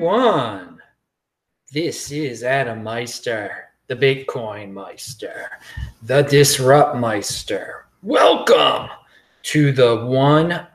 everyone. 0.00 0.80
This 1.74 2.10
is 2.10 2.42
Adam 2.42 2.82
Meister, 2.82 3.68
the 3.86 3.94
Bitcoin 3.94 4.72
Meister, 4.72 5.50
the 6.04 6.22
Disrupt 6.22 6.96
Meister. 6.96 7.84
Welcome 8.02 8.88
to 9.42 9.72
the 9.72 10.06
One 10.06 10.66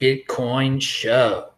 Bitcoin 0.00 0.80
Show. 0.80 1.54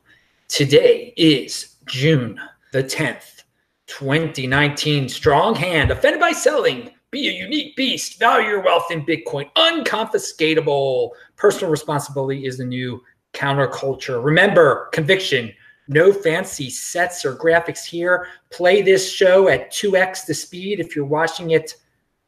Today 0.48 1.12
is 1.18 1.76
June 1.84 2.40
the 2.72 2.82
10th, 2.82 3.42
2019. 3.88 5.10
Strong 5.10 5.56
hand 5.56 5.90
offended 5.90 6.22
by 6.22 6.32
selling. 6.32 6.90
Be 7.10 7.28
a 7.28 7.32
unique 7.32 7.76
beast. 7.76 8.18
Value 8.18 8.48
your 8.48 8.62
wealth 8.62 8.90
in 8.90 9.04
Bitcoin. 9.04 9.52
Unconfiscatable. 9.58 11.10
Personal 11.36 11.70
responsibility 11.70 12.46
is 12.46 12.56
the 12.56 12.64
new 12.64 13.02
counterculture. 13.34 14.24
Remember, 14.24 14.88
conviction 14.94 15.52
no 15.88 16.12
fancy 16.12 16.70
sets 16.70 17.24
or 17.24 17.34
graphics 17.34 17.84
here. 17.84 18.28
Play 18.50 18.82
this 18.82 19.10
show 19.10 19.48
at 19.48 19.72
2x 19.72 20.26
the 20.26 20.34
speed 20.34 20.80
if 20.80 20.94
you're 20.94 21.04
watching 21.04 21.50
it 21.50 21.74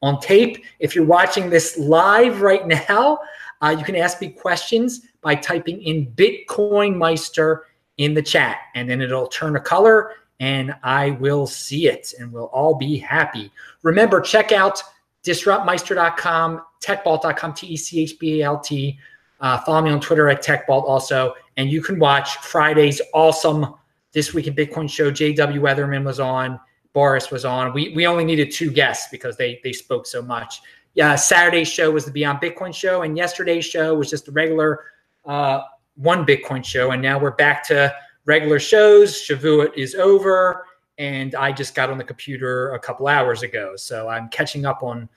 on 0.03 0.19
tape. 0.21 0.65
If 0.79 0.95
you're 0.95 1.05
watching 1.05 1.51
this 1.51 1.79
live 1.79 2.41
right 2.41 2.67
now, 2.67 3.19
uh, 3.61 3.77
you 3.79 3.85
can 3.85 3.97
ask 3.97 4.21
me 4.21 4.31
questions 4.31 5.03
by 5.21 5.35
typing 5.35 5.83
in 5.83 6.07
Bitcoin 6.13 6.97
Meister 6.97 7.67
in 7.99 8.15
the 8.15 8.23
chat, 8.23 8.57
and 8.75 8.89
then 8.89 9.03
it'll 9.03 9.27
turn 9.27 9.57
a 9.57 9.61
color 9.61 10.13
and 10.41 10.75
I 10.83 11.11
will 11.11 11.47
see 11.47 11.87
it 11.87 12.15
and 12.19 12.33
we'll 12.33 12.47
all 12.47 12.75
be 12.75 12.97
happy. 12.97 13.53
Remember, 13.83 14.21
check 14.21 14.53
out 14.53 14.83
disruptmeister.com, 15.23 16.63
techbalt.com, 16.83 17.55
T 17.55 17.67
E 17.67 17.77
C 17.77 18.03
H 18.03 18.19
B 18.19 18.41
A 18.41 18.47
L 18.47 18.59
T. 18.59 18.99
Uh, 19.41 19.59
follow 19.63 19.83
me 19.83 19.91
on 19.91 20.01
Twitter 20.01 20.29
at 20.29 20.43
TechBalt 20.43 20.85
also. 20.85 21.35
And 21.57 21.71
you 21.71 21.83
can 21.83 21.99
watch 21.99 22.37
Friday's 22.39 23.01
awesome 23.15 23.75
This 24.13 24.35
Week 24.35 24.47
in 24.47 24.55
Bitcoin 24.55 24.89
show. 24.89 25.11
JW 25.11 25.61
Weatherman 25.61 26.05
was 26.05 26.21
on, 26.21 26.61
Boris 26.93 27.31
was 27.31 27.45
on. 27.45 27.73
We, 27.73 27.93
we 27.95 28.07
only 28.07 28.25
needed 28.25 28.51
two 28.51 28.71
guests 28.71 29.09
because 29.11 29.37
they, 29.37 29.61
they 29.63 29.73
spoke 29.73 30.07
so 30.07 30.21
much. 30.21 30.61
Yeah, 30.95 31.15
Saturday's 31.15 31.69
show 31.69 31.91
was 31.91 32.05
the 32.05 32.11
Beyond 32.11 32.41
Bitcoin 32.41 32.75
show, 32.75 33.03
and 33.03 33.17
yesterday's 33.17 33.65
show 33.65 33.95
was 33.95 34.11
just 34.11 34.27
a 34.29 34.33
regular 34.33 34.87
uh, 35.25 35.61
one 35.95 36.27
Bitcoin 36.27 36.65
show. 36.65 36.91
And 36.91 37.01
now 37.01 37.19
we're 37.19 37.31
back 37.31 37.65
to 37.69 37.95
regular 38.25 38.59
shows. 38.59 39.15
Shavuot 39.15 39.77
is 39.77 39.95
over, 39.95 40.67
and 40.99 41.35
I 41.37 41.53
just 41.53 41.75
got 41.75 41.91
on 41.91 41.99
the 41.99 42.05
computer 42.05 42.73
a 42.75 42.79
couple 42.79 43.07
hours 43.07 43.43
ago. 43.43 43.77
So 43.77 44.09
I'm 44.09 44.29
catching 44.31 44.67
up 44.67 44.83
on 44.83 45.09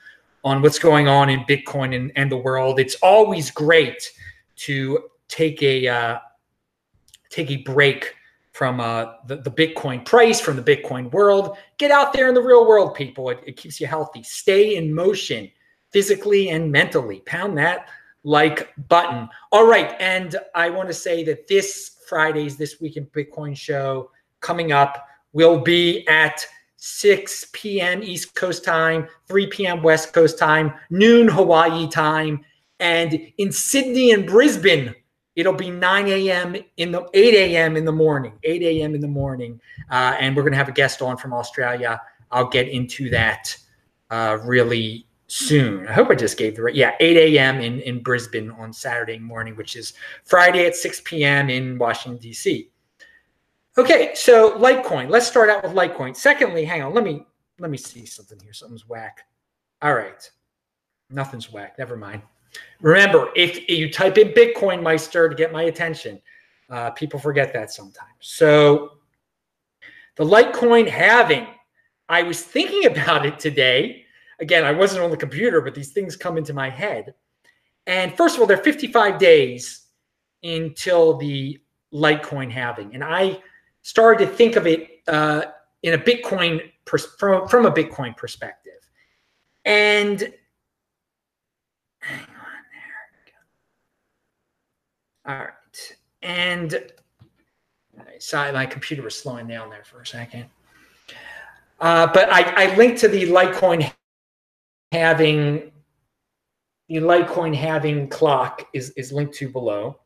on 0.44 0.62
what's 0.62 0.80
going 0.80 1.08
on 1.08 1.30
in 1.30 1.42
Bitcoin 1.42 1.96
and, 1.96 2.12
and 2.16 2.32
the 2.32 2.38
world. 2.38 2.80
It's 2.80 2.96
always 2.96 3.50
great 3.52 4.12
to 4.58 5.10
take 5.28 5.62
a 5.64 5.88
uh, 5.88 6.20
take 7.30 7.50
a 7.52 7.58
break 7.58 8.16
from 8.52 8.80
uh, 8.80 9.14
the, 9.28 9.38
the 9.38 9.50
Bitcoin 9.52 10.06
price, 10.06 10.40
from 10.40 10.56
the 10.56 10.62
Bitcoin 10.62 11.12
world. 11.12 11.58
Get 11.78 11.90
out 11.90 12.14
there 12.14 12.28
in 12.28 12.36
the 12.36 12.42
real 12.42 12.68
world, 12.68 12.94
people. 12.94 13.30
It, 13.30 13.40
it 13.46 13.58
keeps 13.58 13.82
you 13.82 13.88
healthy. 13.88 14.22
Stay 14.22 14.76
in 14.76 14.94
motion 14.94 15.50
physically 15.92 16.50
and 16.50 16.72
mentally. 16.72 17.22
Pound 17.22 17.58
that 17.58 17.90
like 18.24 18.74
button. 18.88 19.28
All 19.52 19.68
right. 19.68 19.96
And 20.00 20.36
I 20.56 20.70
want 20.70 20.88
to 20.88 20.94
say 20.94 21.24
that 21.26 21.48
this 21.48 21.98
Friday's 22.08 22.56
This 22.58 22.80
Week 22.80 22.96
in 22.96 23.06
Bitcoin 23.08 23.58
show 23.58 24.12
coming 24.40 24.72
up 24.72 25.08
will 25.34 25.60
be 25.60 26.08
at 26.08 26.46
6 26.86 27.46
p.m. 27.54 28.04
East 28.04 28.36
Coast 28.36 28.66
time, 28.66 29.08
3 29.30 29.48
p.m. 29.48 29.82
West 29.82 30.12
Coast 30.12 30.38
time, 30.38 30.74
noon 30.90 31.30
Hawaii 31.30 31.88
time. 31.88 32.44
And 32.82 33.32
in 33.38 33.54
Sydney 33.54 34.12
and 34.12 34.28
Brisbane, 34.28 34.94
it'll 35.38 35.54
be 35.54 35.70
9 35.70 36.08
a.m. 36.10 36.58
in 36.76 36.92
the 36.92 37.10
8 37.14 37.34
a.m. 37.36 37.78
in 37.78 37.86
the 37.86 37.92
morning, 37.94 38.34
8 38.44 38.62
a.m. 38.64 38.96
in 38.96 39.00
the 39.00 39.08
morning. 39.08 39.62
Uh, 39.90 40.18
and 40.20 40.36
we're 40.36 40.42
going 40.42 40.52
to 40.52 40.58
have 40.58 40.68
a 40.68 40.74
guest 40.74 41.02
on 41.02 41.16
from 41.16 41.32
Australia. 41.32 42.02
I'll 42.32 42.50
get 42.50 42.68
into 42.68 43.10
that 43.12 43.56
uh, 44.10 44.40
really 44.44 45.08
soon. 45.28 45.88
I 45.88 45.94
hope 45.94 46.10
I 46.10 46.16
just 46.16 46.38
gave 46.38 46.58
the 46.58 46.64
right. 46.64 46.76
Yeah, 46.76 46.98
8 47.00 47.16
a.m. 47.16 47.62
in, 47.62 47.80
in 47.80 48.04
Brisbane 48.04 48.52
on 48.52 48.74
Saturday 48.74 49.20
morning, 49.20 49.56
which 49.56 49.78
is 49.78 49.94
Friday 50.26 50.66
at 50.66 50.76
6 50.76 51.02
p.m. 51.06 51.50
in 51.50 51.78
Washington, 51.78 52.22
D.C. 52.22 52.73
Okay, 53.78 54.12
so 54.14 54.58
Litecoin. 54.60 55.10
Let's 55.10 55.28
start 55.28 55.50
out 55.50 55.64
with 55.64 55.74
Litecoin. 55.74 56.16
Secondly, 56.16 56.64
hang 56.64 56.84
on, 56.84 56.94
let 56.94 57.04
me 57.04 57.26
let 57.60 57.72
me 57.72 57.78
see 57.78 58.06
something 58.06 58.40
here. 58.40 58.54
Something's 58.54 58.88
whack. 58.88 59.22
All 59.82 59.96
right. 59.96 60.30
Nothing's 61.10 61.52
whack. 61.52 61.78
Never 61.78 61.98
mind. 61.98 62.22
Remember, 62.82 63.30
if 63.36 63.68
you 63.70 63.92
type 63.92 64.18
in 64.18 64.30
Bitcoin 64.30 64.82
Meister 64.82 65.30
to 65.30 65.36
get 65.36 65.52
my 65.52 65.64
attention, 65.64 66.22
uh, 66.70 66.92
people 66.92 67.20
forget 67.20 67.54
that 67.54 67.72
sometimes. 67.72 68.12
So 68.20 68.94
the 70.16 70.24
Litecoin 70.24 70.88
halving, 70.88 71.48
I 72.10 72.24
was 72.24 72.42
thinking 72.42 72.86
about 72.92 73.26
it 73.26 73.40
today. 73.40 74.06
Again, 74.40 74.66
I 74.66 74.72
wasn't 74.72 75.04
on 75.04 75.12
the 75.12 75.18
computer, 75.18 75.62
but 75.62 75.74
these 75.74 75.92
things 75.92 76.16
come 76.16 76.38
into 76.38 76.54
my 76.54 76.70
head. 76.70 77.14
And 77.88 78.16
first 78.16 78.36
of 78.36 78.42
all, 78.42 78.48
they're 78.48 78.58
55 78.58 79.18
days 79.20 79.88
until 80.44 81.18
the 81.18 81.60
Litecoin 81.94 82.52
halving. 82.52 82.94
And 82.94 83.04
I 83.04 83.40
started 83.84 84.26
to 84.26 84.32
think 84.32 84.56
of 84.56 84.66
it 84.66 85.02
uh, 85.08 85.44
in 85.84 85.94
a 85.94 85.98
Bitcoin 85.98 86.72
pers- 86.86 87.16
from, 87.20 87.48
from 87.48 87.66
a 87.66 87.72
Bitcoin 87.72 88.18
perspective. 88.18 88.74
And 89.66 90.20
hang 92.00 92.20
on 92.20 92.26
there. 95.26 95.36
All 95.36 95.44
right. 95.46 95.98
And 96.22 96.92
sorry, 98.20 98.52
my 98.52 98.66
computer 98.66 99.04
was 99.04 99.16
slowing 99.16 99.48
down 99.48 99.70
there 99.70 99.84
for 99.84 100.02
a 100.02 100.06
second. 100.06 100.46
Uh, 101.80 102.08
but 102.08 102.32
I, 102.32 102.66
I 102.66 102.76
linked 102.76 103.00
to 103.02 103.08
the 103.08 103.28
Litecoin 103.28 103.92
halving 104.92 105.72
the 106.90 106.98
Litecoin 106.98 107.56
halving 107.56 108.08
clock 108.10 108.68
is, 108.74 108.92
is 108.92 109.12
linked 109.12 109.34
to 109.36 109.50
below. 109.50 110.00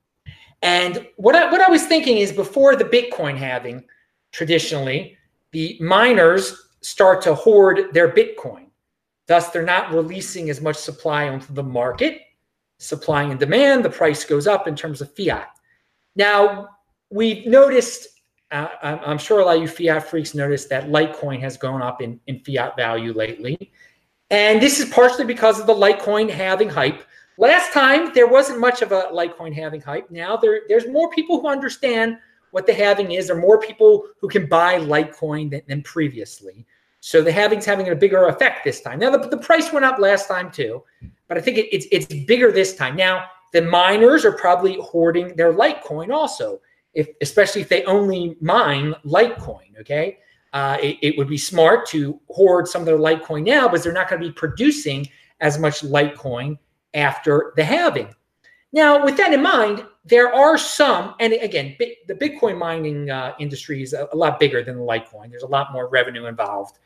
And 0.61 1.07
what 1.17 1.35
I, 1.35 1.51
what 1.51 1.61
I 1.61 1.69
was 1.69 1.85
thinking 1.85 2.17
is 2.17 2.31
before 2.31 2.75
the 2.75 2.85
Bitcoin 2.85 3.37
halving, 3.37 3.83
traditionally, 4.31 5.17
the 5.51 5.77
miners 5.79 6.69
start 6.81 7.21
to 7.23 7.35
hoard 7.35 7.93
their 7.93 8.11
Bitcoin. 8.11 8.67
Thus, 9.27 9.49
they're 9.49 9.63
not 9.63 9.93
releasing 9.93 10.49
as 10.49 10.61
much 10.61 10.77
supply 10.77 11.27
onto 11.27 11.53
the 11.53 11.63
market. 11.63 12.21
Supply 12.79 13.23
and 13.23 13.39
demand, 13.39 13.83
the 13.83 13.89
price 13.89 14.23
goes 14.23 14.47
up 14.47 14.67
in 14.67 14.75
terms 14.75 15.01
of 15.01 15.13
fiat. 15.15 15.49
Now, 16.15 16.69
we've 17.09 17.45
noticed, 17.45 18.07
uh, 18.51 18.67
I'm 18.81 19.17
sure 19.17 19.39
a 19.39 19.45
lot 19.45 19.57
of 19.57 19.61
you 19.61 19.67
fiat 19.67 20.07
freaks 20.07 20.33
noticed 20.33 20.69
that 20.69 20.87
Litecoin 20.87 21.39
has 21.41 21.57
gone 21.57 21.81
up 21.81 22.01
in, 22.01 22.19
in 22.27 22.39
fiat 22.39 22.75
value 22.77 23.13
lately. 23.13 23.71
And 24.29 24.61
this 24.61 24.79
is 24.79 24.89
partially 24.89 25.25
because 25.25 25.59
of 25.59 25.67
the 25.67 25.73
Litecoin 25.73 26.29
halving 26.29 26.69
hype. 26.69 27.03
Last 27.37 27.71
time 27.71 28.11
there 28.13 28.27
wasn't 28.27 28.59
much 28.59 28.81
of 28.81 28.91
a 28.91 29.09
Litecoin 29.13 29.53
halving 29.53 29.81
hype. 29.81 30.09
Now 30.09 30.37
there, 30.37 30.61
there's 30.67 30.87
more 30.87 31.09
people 31.11 31.39
who 31.39 31.47
understand 31.47 32.17
what 32.51 32.65
the 32.65 32.73
halving 32.73 33.11
is. 33.11 33.27
There 33.27 33.37
are 33.37 33.39
more 33.39 33.59
people 33.59 34.05
who 34.19 34.27
can 34.27 34.47
buy 34.47 34.79
Litecoin 34.79 35.51
than, 35.51 35.61
than 35.67 35.83
previously. 35.83 36.65
So 36.99 37.21
the 37.21 37.31
halving's 37.31 37.65
having 37.65 37.89
a 37.89 37.95
bigger 37.95 38.27
effect 38.27 38.63
this 38.63 38.81
time. 38.81 38.99
Now 38.99 39.11
the, 39.11 39.29
the 39.29 39.37
price 39.37 39.71
went 39.71 39.85
up 39.85 39.99
last 39.99 40.27
time 40.27 40.51
too, 40.51 40.83
but 41.27 41.37
I 41.37 41.41
think 41.41 41.57
it, 41.57 41.73
it's 41.73 41.85
it's 41.91 42.07
bigger 42.25 42.51
this 42.51 42.75
time. 42.75 42.95
Now 42.95 43.25
the 43.53 43.61
miners 43.61 44.25
are 44.25 44.31
probably 44.31 44.77
hoarding 44.81 45.35
their 45.35 45.53
Litecoin 45.53 46.11
also, 46.11 46.59
if 46.95 47.07
especially 47.21 47.61
if 47.61 47.69
they 47.69 47.83
only 47.85 48.35
mine 48.41 48.95
Litecoin. 49.05 49.79
Okay, 49.79 50.17
uh, 50.53 50.77
it, 50.81 50.97
it 51.01 51.17
would 51.17 51.29
be 51.29 51.37
smart 51.37 51.85
to 51.89 52.19
hoard 52.29 52.67
some 52.67 52.81
of 52.81 52.87
their 52.87 52.97
Litecoin 52.97 53.45
now, 53.45 53.67
because 53.67 53.83
they're 53.83 53.93
not 53.93 54.09
going 54.09 54.21
to 54.21 54.27
be 54.27 54.33
producing 54.33 55.07
as 55.39 55.59
much 55.59 55.81
Litecoin 55.81 56.57
after 56.97 57.53
the 57.55 57.63
halving. 57.63 58.13
Now, 58.73 59.03
with 59.05 59.15
that 59.17 59.31
in 59.31 59.41
mind, 59.41 59.85
there 60.03 60.33
are 60.33 60.57
some, 60.57 61.15
and 61.19 61.33
again, 61.33 61.75
the 61.79 62.13
Bitcoin 62.13 62.57
mining 62.57 63.09
uh, 63.09 63.33
industry 63.39 63.81
is 63.81 63.93
a, 63.93 64.09
a, 64.11 64.15
lot 64.15 64.39
bigger 64.39 64.63
than 64.63 64.77
Litecoin. 64.77 65.29
There's 65.29 65.43
a 65.43 65.47
lot 65.47 65.71
more 65.71 65.87
revenue 65.87 66.25
involved, 66.25 66.79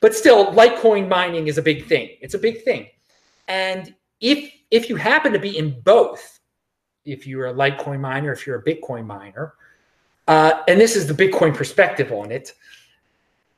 but 0.00 0.14
still, 0.14 0.52
Litecoin 0.52 1.08
mining 1.08 1.48
is 1.48 1.58
a 1.58 1.62
big 1.62 1.86
thing. 1.86 2.10
It's 2.20 2.34
a 2.34 2.38
big 2.38 2.62
thing, 2.62 2.88
and 3.48 3.94
if 4.20 4.52
if 4.70 4.88
you 4.88 4.96
happen 4.96 5.32
to 5.32 5.38
be 5.38 5.56
in 5.56 5.80
both, 5.80 6.40
if 7.04 7.26
you're 7.26 7.46
a 7.46 7.54
Litecoin 7.54 8.00
miner, 8.00 8.32
if 8.32 8.46
you're 8.46 8.58
a 8.58 8.64
Bitcoin 8.64 9.06
miner, 9.06 9.54
uh, 10.28 10.62
and 10.68 10.80
this 10.80 10.96
is 10.96 11.06
the 11.06 11.14
Bitcoin 11.14 11.54
perspective 11.54 12.12
on 12.12 12.30
it, 12.30 12.52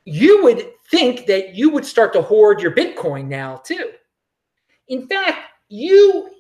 you 0.05 0.43
would 0.45 0.73
think 0.91 1.27
that 1.27 1.55
you 1.55 1.71
would 1.71 1.85
start 1.85 2.13
to 2.13 2.23
hoard 2.23 2.61
your 2.61 2.73
Bitcoin 2.73 3.27
now 3.27 3.57
too. 3.57 3.93
In 4.89 5.07
fact, 5.07 5.54
you 5.75 6.31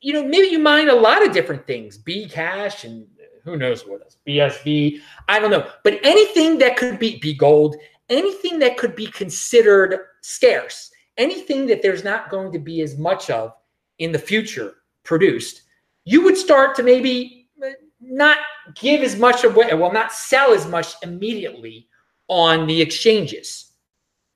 you 0.00 0.12
know 0.12 0.24
maybe 0.24 0.48
you 0.48 0.58
mine 0.58 0.88
a 0.88 0.94
lot 0.94 1.24
of 1.24 1.32
different 1.32 1.66
things 1.66 1.96
b 1.96 2.28
cash 2.28 2.84
and 2.84 3.06
who 3.44 3.56
knows 3.56 3.86
what 3.86 4.02
else 4.02 4.16
bsv 4.26 5.00
i 5.28 5.38
don't 5.38 5.50
know 5.50 5.66
but 5.84 5.98
anything 6.02 6.58
that 6.58 6.76
could 6.76 6.98
be 6.98 7.18
be 7.18 7.34
gold 7.34 7.76
anything 8.08 8.58
that 8.58 8.76
could 8.76 8.94
be 8.94 9.06
considered 9.08 10.06
scarce 10.22 10.90
anything 11.16 11.66
that 11.66 11.82
there's 11.82 12.04
not 12.04 12.30
going 12.30 12.52
to 12.52 12.58
be 12.58 12.80
as 12.80 12.96
much 12.96 13.30
of 13.30 13.52
in 13.98 14.12
the 14.12 14.18
future 14.18 14.76
produced 15.02 15.62
you 16.04 16.22
would 16.22 16.36
start 16.36 16.74
to 16.74 16.82
maybe 16.82 17.38
not 18.00 18.38
give 18.74 19.02
as 19.02 19.16
much 19.16 19.44
away, 19.44 19.72
well, 19.74 19.92
not 19.92 20.12
sell 20.12 20.52
as 20.52 20.66
much 20.66 20.94
immediately 21.02 21.88
on 22.28 22.66
the 22.66 22.80
exchanges. 22.80 23.72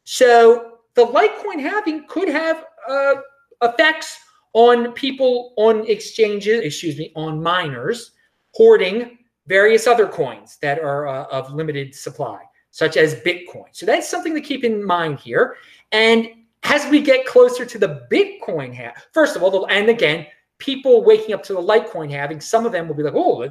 So 0.05 0.78
the 0.94 1.06
Litecoin 1.06 1.60
halving 1.60 2.06
could 2.08 2.28
have 2.28 2.64
uh, 2.88 3.14
effects 3.62 4.19
on 4.54 4.93
people 4.93 5.54
on 5.56 5.87
exchanges, 5.87 6.60
excuse 6.60 6.99
me, 6.99 7.12
on 7.16 7.43
miners 7.43 8.12
hoarding 8.54 9.19
various 9.46 9.87
other 9.87 10.06
coins 10.06 10.58
that 10.62 10.78
are 10.78 11.08
uh, 11.08 11.25
of 11.25 11.52
limited 11.52 11.94
supply, 11.94 12.40
such 12.70 12.96
as 12.96 13.14
Bitcoin. 13.16 13.66
So 13.72 13.87
that's 13.87 14.08
something 14.08 14.34
to 14.34 14.40
keep 14.40 14.64
in 14.64 14.84
mind 14.84 15.19
here. 15.19 15.56
And 15.90 16.28
as 16.64 16.88
we 16.90 17.00
get 17.00 17.26
closer 17.26 17.64
to 17.64 17.78
the 17.78 18.06
Bitcoin 18.10 18.72
half, 18.72 19.08
first 19.12 19.37
of 19.37 19.43
all, 19.43 19.66
and 19.66 19.88
again, 19.88 20.26
people 20.58 21.02
waking 21.02 21.34
up 21.34 21.43
to 21.43 21.55
the 21.55 21.60
Litecoin 21.60 22.10
halving, 22.10 22.40
some 22.40 22.64
of 22.64 22.72
them 22.72 22.87
will 22.87 22.94
be 22.94 23.02
like, 23.02 23.14
oh, 23.16 23.48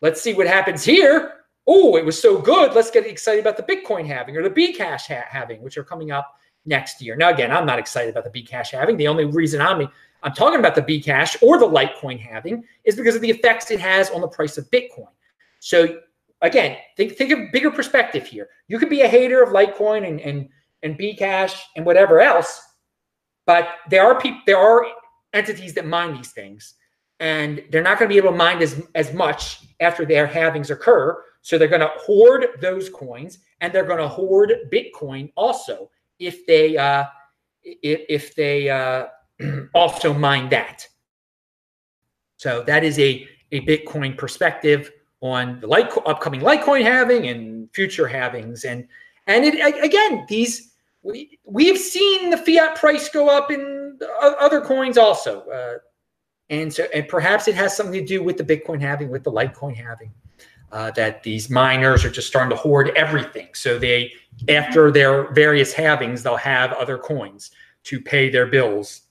let's 0.00 0.22
see 0.22 0.34
what 0.34 0.46
happens 0.46 0.82
here. 0.82 1.34
Oh, 1.66 1.96
it 1.96 2.04
was 2.04 2.20
so 2.20 2.40
good. 2.40 2.74
Let's 2.74 2.90
get 2.90 3.06
excited 3.06 3.40
about 3.40 3.56
the 3.56 3.62
Bitcoin 3.62 4.06
halving 4.06 4.36
or 4.36 4.42
the 4.42 4.50
Bcash 4.50 5.06
ha- 5.06 5.26
halving, 5.28 5.62
which 5.62 5.76
are 5.76 5.84
coming 5.84 6.10
up 6.10 6.34
next 6.64 7.02
year. 7.02 7.16
Now, 7.16 7.30
again, 7.30 7.52
I'm 7.52 7.66
not 7.66 7.78
excited 7.78 8.16
about 8.16 8.32
the 8.32 8.42
Bcash 8.42 8.70
halving. 8.70 8.96
The 8.96 9.08
only 9.08 9.26
reason 9.26 9.60
I'm 9.60 9.88
I'm 10.22 10.34
talking 10.34 10.60
about 10.60 10.74
the 10.74 10.82
Bcash 10.82 11.42
or 11.42 11.58
the 11.58 11.66
Litecoin 11.66 12.18
halving 12.18 12.64
is 12.84 12.96
because 12.96 13.14
of 13.14 13.22
the 13.22 13.30
effects 13.30 13.70
it 13.70 13.80
has 13.80 14.10
on 14.10 14.20
the 14.20 14.28
price 14.28 14.56
of 14.58 14.70
Bitcoin. 14.70 15.08
So 15.60 16.00
again, 16.42 16.76
think 16.96 17.16
think 17.16 17.30
of 17.32 17.52
bigger 17.52 17.70
perspective 17.70 18.26
here. 18.26 18.48
You 18.68 18.78
could 18.78 18.90
be 18.90 19.02
a 19.02 19.08
hater 19.08 19.42
of 19.42 19.50
Litecoin 19.50 20.06
and 20.06 20.20
and 20.20 20.48
and 20.82 20.98
Bcash 20.98 21.58
and 21.76 21.86
whatever 21.86 22.20
else, 22.20 22.60
but 23.46 23.68
there 23.90 24.04
are 24.04 24.20
people 24.20 24.40
there 24.46 24.58
are 24.58 24.86
entities 25.32 25.74
that 25.74 25.86
mine 25.86 26.14
these 26.14 26.32
things, 26.32 26.74
and 27.20 27.62
they're 27.70 27.82
not 27.82 27.98
going 27.98 28.08
to 28.08 28.12
be 28.12 28.18
able 28.18 28.30
to 28.30 28.36
mine 28.36 28.62
as 28.62 28.82
as 28.94 29.12
much 29.12 29.60
after 29.80 30.04
their 30.04 30.26
halvings 30.26 30.70
occur. 30.70 31.22
So 31.42 31.58
they're 31.58 31.66
going 31.66 31.80
to 31.80 31.90
hoard 31.96 32.46
those 32.60 32.88
coins, 32.88 33.38
and 33.60 33.72
they're 33.72 33.86
going 33.86 33.98
to 33.98 34.08
hoard 34.08 34.52
Bitcoin 34.72 35.32
also 35.36 35.90
if 36.18 36.46
they 36.46 36.76
uh, 36.76 37.04
if, 37.62 38.00
if 38.08 38.34
they 38.34 38.70
uh, 38.70 39.06
also 39.74 40.12
mine 40.12 40.48
that. 40.50 40.86
So 42.36 42.62
that 42.66 42.82
is 42.82 42.98
a, 42.98 43.26
a 43.52 43.60
Bitcoin 43.66 44.16
perspective 44.16 44.90
on 45.20 45.60
the 45.60 45.68
upcoming 46.06 46.40
Litecoin 46.40 46.82
halving 46.82 47.28
and 47.28 47.68
future 47.72 48.08
halvings. 48.08 48.64
And 48.64 48.86
and 49.26 49.44
it 49.44 49.54
again, 49.84 50.26
these 50.28 50.72
we 51.02 51.38
we've 51.44 51.78
seen 51.78 52.30
the 52.30 52.36
fiat 52.36 52.76
price 52.76 53.08
go 53.08 53.28
up 53.28 53.50
in 53.50 53.98
other 54.20 54.60
coins 54.60 54.98
also. 54.98 55.42
Uh, 55.42 55.78
and 56.50 56.72
so 56.72 56.86
and 56.92 57.06
perhaps 57.08 57.48
it 57.48 57.54
has 57.54 57.76
something 57.76 57.94
to 58.00 58.04
do 58.04 58.22
with 58.22 58.36
the 58.36 58.44
Bitcoin 58.44 58.80
halving, 58.80 59.10
with 59.10 59.22
the 59.22 59.32
Litecoin 59.32 59.76
halving. 59.76 60.12
Uh, 60.72 60.90
that 60.92 61.22
these 61.22 61.50
miners 61.50 62.02
are 62.02 62.10
just 62.10 62.26
starting 62.26 62.48
to 62.48 62.56
hoard 62.56 62.90
everything. 62.96 63.46
So 63.52 63.78
they, 63.78 64.10
after 64.48 64.90
their 64.90 65.30
various 65.34 65.74
halvings, 65.74 66.22
they'll 66.22 66.38
have 66.38 66.72
other 66.72 66.96
coins 66.96 67.50
to 67.84 68.00
pay 68.00 68.30
their 68.30 68.46
bills 68.46 69.02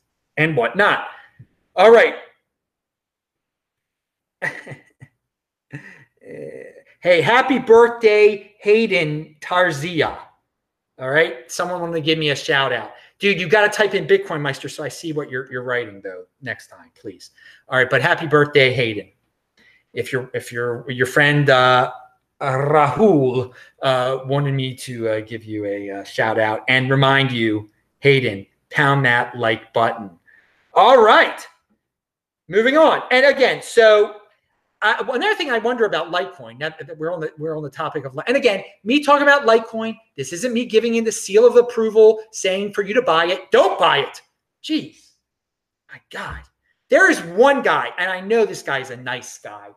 and 0.42 0.58
whatnot. 0.58 1.06
All 1.76 1.92
right. 1.92 2.16
hey, 7.00 7.22
happy 7.22 7.60
birthday, 7.60 8.56
Hayden 8.60 9.36
Tarzia. 9.40 10.18
All 11.00 11.10
right. 11.10 11.50
Someone 11.52 11.82
wanted 11.82 11.94
to 11.94 12.02
give 12.02 12.20
me 12.20 12.30
a 12.32 12.36
shout 12.36 12.74
out. 12.74 12.92
Dude, 13.20 13.40
you 13.40 13.48
got 13.48 13.72
to 13.72 13.76
type 13.76 13.94
in 13.94 14.06
Bitcoin 14.08 14.42
Meister 14.42 14.68
so 14.68 14.84
I 14.84 14.90
see 14.90 15.14
what 15.14 15.30
you're, 15.30 15.52
you're 15.52 15.64
writing, 15.64 16.02
though, 16.04 16.26
next 16.42 16.68
time, 16.68 16.92
please. 17.00 17.32
All 17.70 17.78
right. 17.78 17.90
But 17.90 18.02
happy 18.02 18.28
birthday, 18.28 18.74
Hayden. 18.74 19.10
If 19.94 20.12
you're, 20.12 20.30
if 20.34 20.52
you're, 20.52 20.90
your 20.90 21.06
friend, 21.06 21.50
uh, 21.50 21.92
Rahul 22.42 23.54
uh, 23.82 24.20
wanted 24.26 24.54
me 24.54 24.76
to 24.76 25.10
uh, 25.10 25.20
give 25.22 25.44
you 25.44 25.66
a 25.66 25.92
uh, 25.92 26.04
shout 26.04 26.40
out 26.40 26.64
and 26.68 26.90
remind 26.90 27.32
you, 27.32 27.70
Hayden, 28.00 28.46
pound 28.72 29.06
that 29.06 29.38
like 29.38 29.74
button. 29.74 30.10
All 30.74 31.02
right. 31.02 31.46
Moving 32.48 32.78
on. 32.78 33.04
And 33.12 33.26
again, 33.26 33.62
so 33.62 34.16
uh, 34.82 35.04
another 35.10 35.36
thing 35.36 35.52
I 35.52 35.60
wonder 35.60 35.86
about 35.86 36.12
Litecoin. 36.12 36.58
Now 36.58 36.70
that 36.70 36.98
we're 36.98 37.14
on 37.14 37.20
the 37.20 37.32
we're 37.38 37.56
on 37.56 37.64
the 37.64 37.70
topic 37.70 38.06
of, 38.06 38.18
and 38.28 38.36
again, 38.36 38.64
me 38.84 39.04
talking 39.04 39.28
about 39.28 39.46
Litecoin. 39.46 39.96
This 40.18 40.34
isn't 40.34 40.54
me 40.54 40.66
giving 40.66 40.96
in 40.96 41.04
the 41.04 41.12
seal 41.12 41.46
of 41.46 41.56
approval, 41.56 42.22
saying 42.32 42.74
for 42.74 42.84
you 42.84 42.94
to 42.94 43.02
buy 43.02 43.28
it. 43.28 43.52
Don't 43.52 43.78
buy 43.78 44.00
it. 44.00 44.22
Jeez, 44.64 45.12
my 45.92 46.00
God, 46.12 46.40
there 46.90 47.10
is 47.12 47.22
one 47.22 47.62
guy, 47.62 47.90
and 47.98 48.12
I 48.12 48.22
know 48.22 48.46
this 48.46 48.64
guy 48.64 48.80
is 48.80 48.90
a 48.90 48.98
nice 48.98 49.38
guy, 49.38 49.70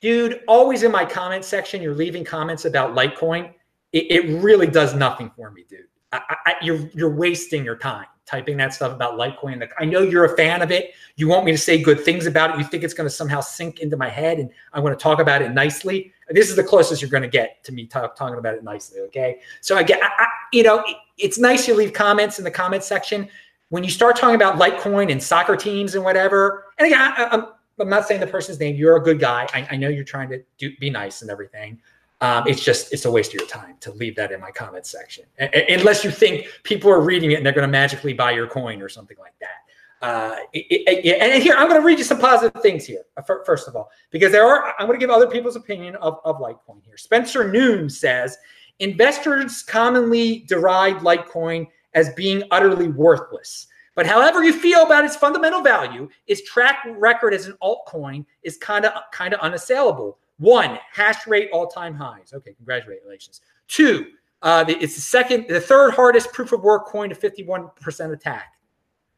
dude. 0.00 0.42
Always 0.48 0.82
in 0.82 0.92
my 0.92 1.04
comment 1.04 1.44
section, 1.44 1.80
you're 1.80 1.94
leaving 1.94 2.24
comments 2.24 2.66
about 2.66 2.94
Litecoin. 2.94 3.52
It, 3.92 4.10
it 4.10 4.42
really 4.42 4.66
does 4.66 4.94
nothing 4.94 5.30
for 5.34 5.50
me, 5.50 5.64
dude. 5.68 5.86
I, 6.12 6.36
I, 6.46 6.54
you're 6.60 6.90
you're 6.94 7.14
wasting 7.14 7.64
your 7.64 7.76
time 7.76 8.06
typing 8.26 8.56
that 8.56 8.72
stuff 8.72 8.92
about 8.92 9.18
Litecoin. 9.18 9.66
I 9.78 9.84
know 9.84 10.00
you're 10.00 10.24
a 10.24 10.36
fan 10.36 10.62
of 10.62 10.70
it. 10.70 10.92
You 11.16 11.28
want 11.28 11.44
me 11.44 11.52
to 11.52 11.58
say 11.58 11.82
good 11.82 12.00
things 12.00 12.26
about 12.26 12.50
it. 12.50 12.58
You 12.58 12.64
think 12.64 12.82
it's 12.82 12.94
going 12.94 13.08
to 13.08 13.14
somehow 13.14 13.40
sink 13.40 13.80
into 13.80 13.96
my 13.96 14.08
head 14.08 14.38
and 14.38 14.50
I 14.72 14.80
want 14.80 14.98
to 14.98 15.02
talk 15.02 15.20
about 15.20 15.42
it 15.42 15.52
nicely. 15.52 16.12
This 16.30 16.48
is 16.48 16.56
the 16.56 16.64
closest 16.64 17.02
you're 17.02 17.10
going 17.10 17.22
to 17.22 17.28
get 17.28 17.62
to 17.64 17.72
me 17.72 17.86
talk, 17.86 18.16
talking 18.16 18.38
about 18.38 18.54
it 18.54 18.64
nicely. 18.64 19.00
Okay. 19.02 19.40
So 19.60 19.76
I 19.76 19.82
get, 19.82 20.02
I, 20.02 20.06
I, 20.06 20.26
you 20.52 20.62
know, 20.62 20.80
it, 20.86 20.96
it's 21.18 21.38
nice 21.38 21.68
you 21.68 21.74
leave 21.74 21.92
comments 21.92 22.38
in 22.38 22.44
the 22.44 22.50
comment 22.50 22.82
section. 22.82 23.28
When 23.68 23.84
you 23.84 23.90
start 23.90 24.16
talking 24.16 24.36
about 24.36 24.58
Litecoin 24.58 25.12
and 25.12 25.22
soccer 25.22 25.56
teams 25.56 25.94
and 25.94 26.04
whatever, 26.04 26.66
and 26.78 26.86
again, 26.86 27.00
I, 27.00 27.28
I'm, 27.30 27.46
I'm 27.78 27.88
not 27.88 28.06
saying 28.06 28.20
the 28.20 28.26
person's 28.26 28.58
name. 28.60 28.76
You're 28.76 28.96
a 28.96 29.02
good 29.02 29.18
guy. 29.18 29.46
I, 29.52 29.66
I 29.72 29.76
know 29.76 29.88
you're 29.88 30.04
trying 30.04 30.30
to 30.30 30.42
do, 30.58 30.74
be 30.78 30.90
nice 30.90 31.22
and 31.22 31.30
everything. 31.30 31.80
Um, 32.20 32.44
it's 32.46 32.62
just 32.62 32.92
it's 32.92 33.04
a 33.04 33.10
waste 33.10 33.34
of 33.34 33.40
your 33.40 33.48
time 33.48 33.76
to 33.80 33.92
leave 33.92 34.16
that 34.16 34.32
in 34.32 34.40
my 34.40 34.50
comment 34.50 34.86
section. 34.86 35.24
A- 35.40 35.74
unless 35.74 36.04
you 36.04 36.10
think 36.10 36.46
people 36.62 36.90
are 36.90 37.00
reading 37.00 37.32
it 37.32 37.34
and 37.34 37.44
they're 37.44 37.52
going 37.52 37.66
to 37.66 37.72
magically 37.72 38.12
buy 38.12 38.30
your 38.30 38.46
coin 38.46 38.80
or 38.80 38.88
something 38.88 39.16
like 39.18 39.34
that. 39.40 39.64
Uh, 40.04 40.36
it, 40.52 40.66
it, 40.68 41.18
and 41.18 41.42
here 41.42 41.54
i'm 41.56 41.66
going 41.66 41.80
to 41.80 41.86
read 41.86 41.96
you 41.96 42.04
some 42.04 42.18
positive 42.18 42.60
things 42.60 42.84
here 42.84 43.04
uh, 43.16 43.22
first 43.22 43.68
of 43.68 43.74
all 43.74 43.88
because 44.10 44.30
there 44.30 44.44
are 44.44 44.74
i'm 44.78 44.86
going 44.86 44.98
to 44.98 45.02
give 45.02 45.08
other 45.08 45.30
people's 45.30 45.56
opinion 45.56 45.96
of, 45.96 46.18
of 46.26 46.40
litecoin 46.40 46.82
here. 46.84 46.98
Spencer 46.98 47.50
noon 47.50 47.88
says 47.88 48.36
investors 48.80 49.62
commonly 49.62 50.44
deride 50.46 50.96
litecoin 50.96 51.66
as 51.94 52.12
being 52.14 52.42
utterly 52.50 52.88
worthless 52.88 53.68
but 53.94 54.04
however 54.04 54.44
you 54.44 54.52
feel 54.52 54.82
about 54.82 55.06
its 55.06 55.16
fundamental 55.16 55.62
value 55.62 56.06
its 56.26 56.42
track 56.42 56.84
record 56.98 57.32
as 57.32 57.46
an 57.46 57.56
altcoin 57.62 58.26
is 58.42 58.58
kind 58.58 58.84
of 58.84 58.92
kind 59.10 59.32
of 59.32 59.40
unassailable 59.40 60.18
one, 60.38 60.78
hash 60.92 61.26
rate 61.26 61.48
all 61.52 61.66
time 61.66 61.94
highs. 61.94 62.32
Okay, 62.32 62.52
congratulations. 62.54 63.40
Two, 63.68 64.06
uh, 64.42 64.64
it's 64.68 64.94
the 64.94 65.00
second, 65.00 65.46
the 65.48 65.60
third 65.60 65.94
hardest 65.94 66.32
proof 66.32 66.52
of 66.52 66.62
work 66.62 66.86
coin 66.86 67.08
to 67.08 67.14
51% 67.14 68.12
attack. 68.12 68.54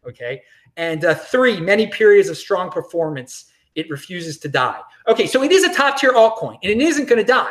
Okay. 0.06 0.42
And 0.76 1.04
uh, 1.04 1.14
three, 1.14 1.60
many 1.60 1.88
periods 1.88 2.28
of 2.28 2.36
strong 2.36 2.70
performance. 2.70 3.46
It 3.74 3.90
refuses 3.90 4.38
to 4.38 4.48
die. 4.48 4.80
Okay, 5.06 5.26
so 5.26 5.42
it 5.42 5.52
is 5.52 5.64
a 5.64 5.74
top 5.74 5.98
tier 5.98 6.12
altcoin 6.12 6.58
and 6.62 6.72
it 6.72 6.80
isn't 6.80 7.06
going 7.08 7.18
to 7.18 7.24
die. 7.24 7.50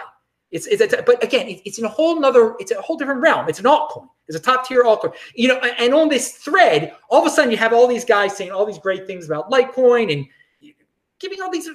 It's, 0.52 0.66
it's 0.68 0.82
a, 0.82 1.04
but 1.04 1.24
again, 1.24 1.48
it, 1.48 1.62
it's 1.66 1.78
in 1.78 1.86
a 1.86 1.90
whole 1.90 2.20
nother, 2.20 2.56
it's 2.60 2.72
a 2.72 2.82
whole 2.82 2.98
different 2.98 3.22
realm. 3.22 3.48
It's 3.50 3.60
an 3.60 3.66
altcoin. 3.66 4.08
It's 4.28 4.38
a 4.38 4.40
top 4.40 4.68
tier 4.68 4.84
altcoin. 4.84 5.14
You 5.36 5.50
know, 5.50 5.58
and 5.58 5.94
on 5.94 6.10
this 6.10 6.32
thread, 6.32 6.96
all 7.10 7.22
of 7.22 7.28
a 7.28 7.30
sudden 7.30 7.52
you 7.52 7.58
have 7.58 7.74
all 7.74 7.88
these 7.88 8.06
guys 8.06 8.36
saying 8.36 8.52
all 8.52 8.66
these 8.66 8.80
great 8.80 9.06
things 9.06 9.26
about 9.26 9.52
Litecoin 9.52 10.12
and 10.12 10.26
giving 11.20 11.42
all 11.42 11.52
these 11.52 11.70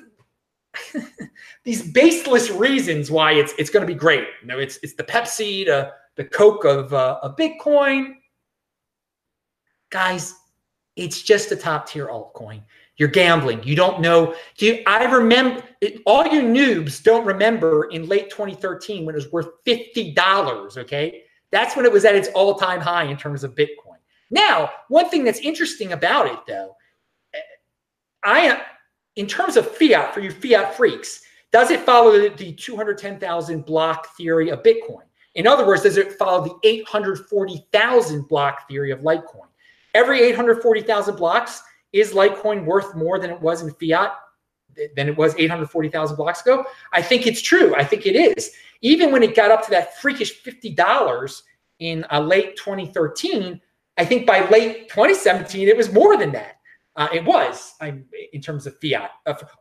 these 1.65 1.91
baseless 1.93 2.51
reasons 2.51 3.11
why 3.11 3.33
it's 3.33 3.53
it's 3.59 3.71
going 3.71 3.87
to 3.87 3.93
be 3.93 3.99
great. 3.99 4.27
You 4.41 4.49
know, 4.49 4.59
it's 4.59 4.79
it's 4.83 4.95
the 4.95 5.05
Pepsi, 5.05 5.67
the 5.67 5.93
the 6.17 6.25
Coke 6.25 6.65
of 6.65 6.93
uh, 6.93 7.33
Bitcoin. 7.39 8.15
Guys, 9.91 10.35
it's 10.97 11.23
just 11.23 11.51
a 11.53 11.57
top 11.57 11.89
tier 11.89 12.07
altcoin. 12.07 12.63
You're 12.97 13.09
gambling. 13.09 13.63
You 13.65 13.75
don't 13.75 14.01
know. 14.01 14.35
You, 14.59 14.83
I 14.87 15.05
remember? 15.05 15.63
It, 15.81 16.03
all 16.05 16.27
you 16.27 16.43
noobs 16.43 17.03
don't 17.03 17.25
remember 17.25 17.85
in 17.87 18.07
late 18.07 18.31
2013 18.31 19.07
when 19.07 19.15
it 19.15 19.19
was 19.19 19.33
worth 19.33 19.49
fifty 19.65 20.13
dollars. 20.13 20.77
Okay, 20.77 21.23
that's 21.51 21.77
when 21.77 21.85
it 21.85 21.93
was 21.93 22.05
at 22.05 22.15
its 22.15 22.29
all 22.29 22.55
time 22.55 22.81
high 22.81 23.05
in 23.05 23.17
terms 23.17 23.43
of 23.43 23.55
Bitcoin. 23.55 23.97
Now, 24.31 24.71
one 24.89 25.09
thing 25.09 25.25
that's 25.25 25.41
interesting 25.41 25.93
about 25.93 26.27
it, 26.27 26.39
though, 26.47 26.77
I 28.23 28.61
in 29.21 29.27
terms 29.27 29.59
of 29.59 29.71
fiat, 29.77 30.15
for 30.15 30.21
you 30.21 30.31
fiat 30.31 30.75
freaks, 30.75 31.21
does 31.53 31.71
it 31.71 31.81
follow 31.81 32.11
the, 32.11 32.31
the 32.31 32.53
210,000 32.53 33.67
block 33.67 34.17
theory 34.17 34.49
of 34.49 34.63
Bitcoin? 34.63 35.03
In 35.35 35.47
other 35.47 35.67
words, 35.67 35.83
does 35.83 35.99
it 35.99 36.15
follow 36.15 36.43
the 36.43 36.69
840,000 36.69 38.29
block 38.29 38.67
theory 38.67 38.91
of 38.91 39.01
Litecoin? 39.01 39.49
Every 39.95 40.23
840,000 40.23 41.17
blocks, 41.17 41.63
is 41.93 42.13
Litecoin 42.13 42.65
worth 42.65 42.95
more 42.95 43.19
than 43.19 43.31
it 43.31 43.41
was 43.41 43.63
in 43.63 43.75
fiat 43.75 44.13
than 44.97 45.09
it 45.09 45.17
was 45.17 45.35
840,000 45.37 46.17
blocks 46.17 46.41
ago? 46.41 46.65
I 46.93 47.03
think 47.03 47.27
it's 47.27 47.43
true. 47.43 47.75
I 47.75 47.85
think 47.85 48.07
it 48.07 48.17
is. 48.17 48.53
Even 48.81 49.13
when 49.13 49.23
it 49.23 49.37
got 49.37 49.51
up 49.51 49.65
to 49.65 49.71
that 49.71 50.01
freakish 50.01 50.43
$50 50.43 51.43
in 51.81 52.07
uh, 52.11 52.21
late 52.21 52.57
2013, 52.57 53.61
I 53.99 54.05
think 54.05 54.27
by 54.27 54.49
late 54.49 54.89
2017, 54.89 55.69
it 55.69 55.77
was 55.77 55.93
more 55.93 56.17
than 56.17 56.33
that. 56.33 56.60
Uh, 56.97 57.09
it 57.13 57.25
was 57.25 57.75
I'm, 57.81 58.05
in 58.33 58.41
terms 58.41 58.67
of 58.67 58.77
fiat. 58.81 59.11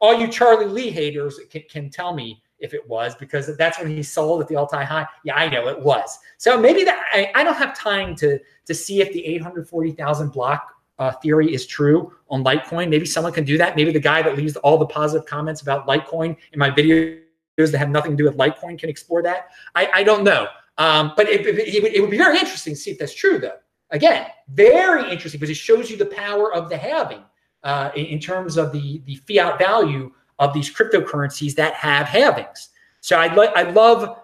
All 0.01 0.19
you 0.19 0.27
Charlie 0.27 0.65
Lee 0.65 0.89
haters 0.89 1.39
can, 1.49 1.63
can 1.69 1.89
tell 1.89 2.13
me 2.13 2.41
if 2.59 2.73
it 2.73 2.87
was 2.87 3.15
because 3.15 3.55
that's 3.57 3.79
when 3.79 3.87
he 3.89 4.03
sold 4.03 4.41
at 4.41 4.47
the 4.47 4.55
all-time 4.55 4.85
high. 4.85 5.07
Yeah, 5.23 5.35
I 5.35 5.49
know 5.49 5.67
it 5.67 5.79
was. 5.79 6.17
So 6.37 6.59
maybe 6.59 6.83
that 6.83 7.03
I, 7.13 7.31
I 7.35 7.43
don't 7.43 7.55
have 7.55 7.77
time 7.77 8.15
to 8.17 8.39
to 8.65 8.73
see 8.73 9.01
if 9.01 9.11
the 9.13 9.25
840,000 9.25 10.29
block 10.29 10.75
uh, 10.99 11.11
theory 11.13 11.53
is 11.53 11.65
true 11.65 12.13
on 12.29 12.43
Litecoin. 12.43 12.89
Maybe 12.89 13.05
someone 13.05 13.33
can 13.33 13.45
do 13.45 13.57
that. 13.57 13.75
Maybe 13.75 13.91
the 13.91 13.99
guy 13.99 14.21
that 14.21 14.37
leaves 14.37 14.55
all 14.57 14.77
the 14.77 14.85
positive 14.85 15.25
comments 15.25 15.61
about 15.61 15.87
Litecoin 15.87 16.35
in 16.51 16.59
my 16.59 16.69
videos 16.69 17.21
that 17.57 17.77
have 17.77 17.89
nothing 17.89 18.11
to 18.11 18.17
do 18.17 18.25
with 18.25 18.37
Litecoin 18.37 18.77
can 18.77 18.89
explore 18.89 19.23
that. 19.23 19.49
I, 19.75 19.89
I 19.93 20.03
don't 20.03 20.23
know. 20.23 20.47
Um, 20.77 21.13
but 21.15 21.27
it, 21.27 21.45
it, 21.45 21.57
it, 21.57 21.83
would, 21.83 21.93
it 21.93 22.01
would 22.01 22.11
be 22.11 22.17
very 22.17 22.37
interesting 22.37 22.73
to 22.73 22.79
see 22.79 22.91
if 22.91 22.99
that's 22.99 23.13
true, 23.13 23.39
though. 23.39 23.57
Again, 23.91 24.27
very 24.49 25.09
interesting 25.11 25.39
because 25.39 25.49
it 25.49 25.59
shows 25.59 25.89
you 25.89 25.97
the 25.97 26.05
power 26.05 26.53
of 26.53 26.69
the 26.69 26.77
halving 26.77 27.23
uh, 27.63 27.89
in, 27.95 28.05
in, 28.05 28.19
terms 28.19 28.57
of 28.57 28.71
the, 28.71 29.01
the 29.05 29.15
fiat 29.15 29.57
value 29.57 30.11
of 30.37 30.53
these 30.53 30.73
cryptocurrencies 30.73 31.55
that 31.55 31.73
have 31.73 32.07
halvings. 32.07 32.69
So 33.01 33.17
I'd, 33.17 33.35
lo- 33.35 33.51
I'd 33.55 33.73
love 33.73 34.19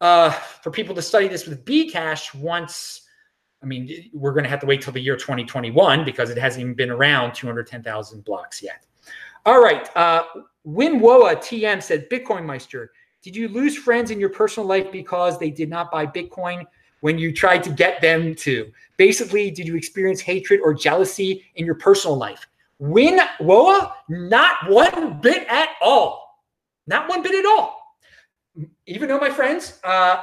uh, 0.00 0.30
for 0.30 0.70
people 0.70 0.94
to 0.94 1.02
study 1.02 1.28
this 1.28 1.46
with 1.46 1.64
Bcash 1.64 2.34
once. 2.34 3.02
I 3.62 3.66
mean, 3.66 4.10
we're 4.14 4.32
going 4.32 4.44
to 4.44 4.50
have 4.50 4.60
to 4.60 4.66
wait 4.66 4.80
till 4.80 4.94
the 4.94 5.00
year 5.00 5.16
2021 5.16 6.04
because 6.04 6.30
it 6.30 6.38
hasn't 6.38 6.62
even 6.62 6.74
been 6.74 6.90
around 6.90 7.34
210,000 7.34 8.24
blocks 8.24 8.62
yet. 8.62 8.86
All 9.44 9.62
right. 9.62 9.94
Uh, 9.94 10.24
Wimwoa 10.66 11.36
TM 11.36 11.82
said, 11.82 12.08
Bitcoin 12.08 12.44
Meister, 12.44 12.92
did 13.22 13.36
you 13.36 13.48
lose 13.48 13.76
friends 13.76 14.10
in 14.10 14.18
your 14.18 14.30
personal 14.30 14.66
life 14.66 14.90
because 14.90 15.38
they 15.38 15.50
did 15.50 15.68
not 15.68 15.90
buy 15.90 16.06
Bitcoin 16.06 16.64
when 17.00 17.18
you 17.18 17.32
tried 17.32 17.62
to 17.64 17.70
get 17.70 18.00
them 18.00 18.34
to? 18.36 18.70
Basically, 18.96 19.50
did 19.50 19.66
you 19.66 19.76
experience 19.76 20.20
hatred 20.20 20.60
or 20.62 20.74
jealousy 20.74 21.44
in 21.56 21.66
your 21.66 21.74
personal 21.74 22.16
life? 22.16 22.46
Win 22.78 23.20
Woa, 23.40 23.94
not 24.08 24.68
one 24.68 25.20
bit 25.20 25.46
at 25.48 25.70
all. 25.82 26.40
Not 26.86 27.08
one 27.08 27.22
bit 27.22 27.34
at 27.34 27.46
all. 27.46 27.96
Even 28.86 29.08
though 29.08 29.18
my 29.18 29.30
friends 29.30 29.78
uh, 29.84 30.22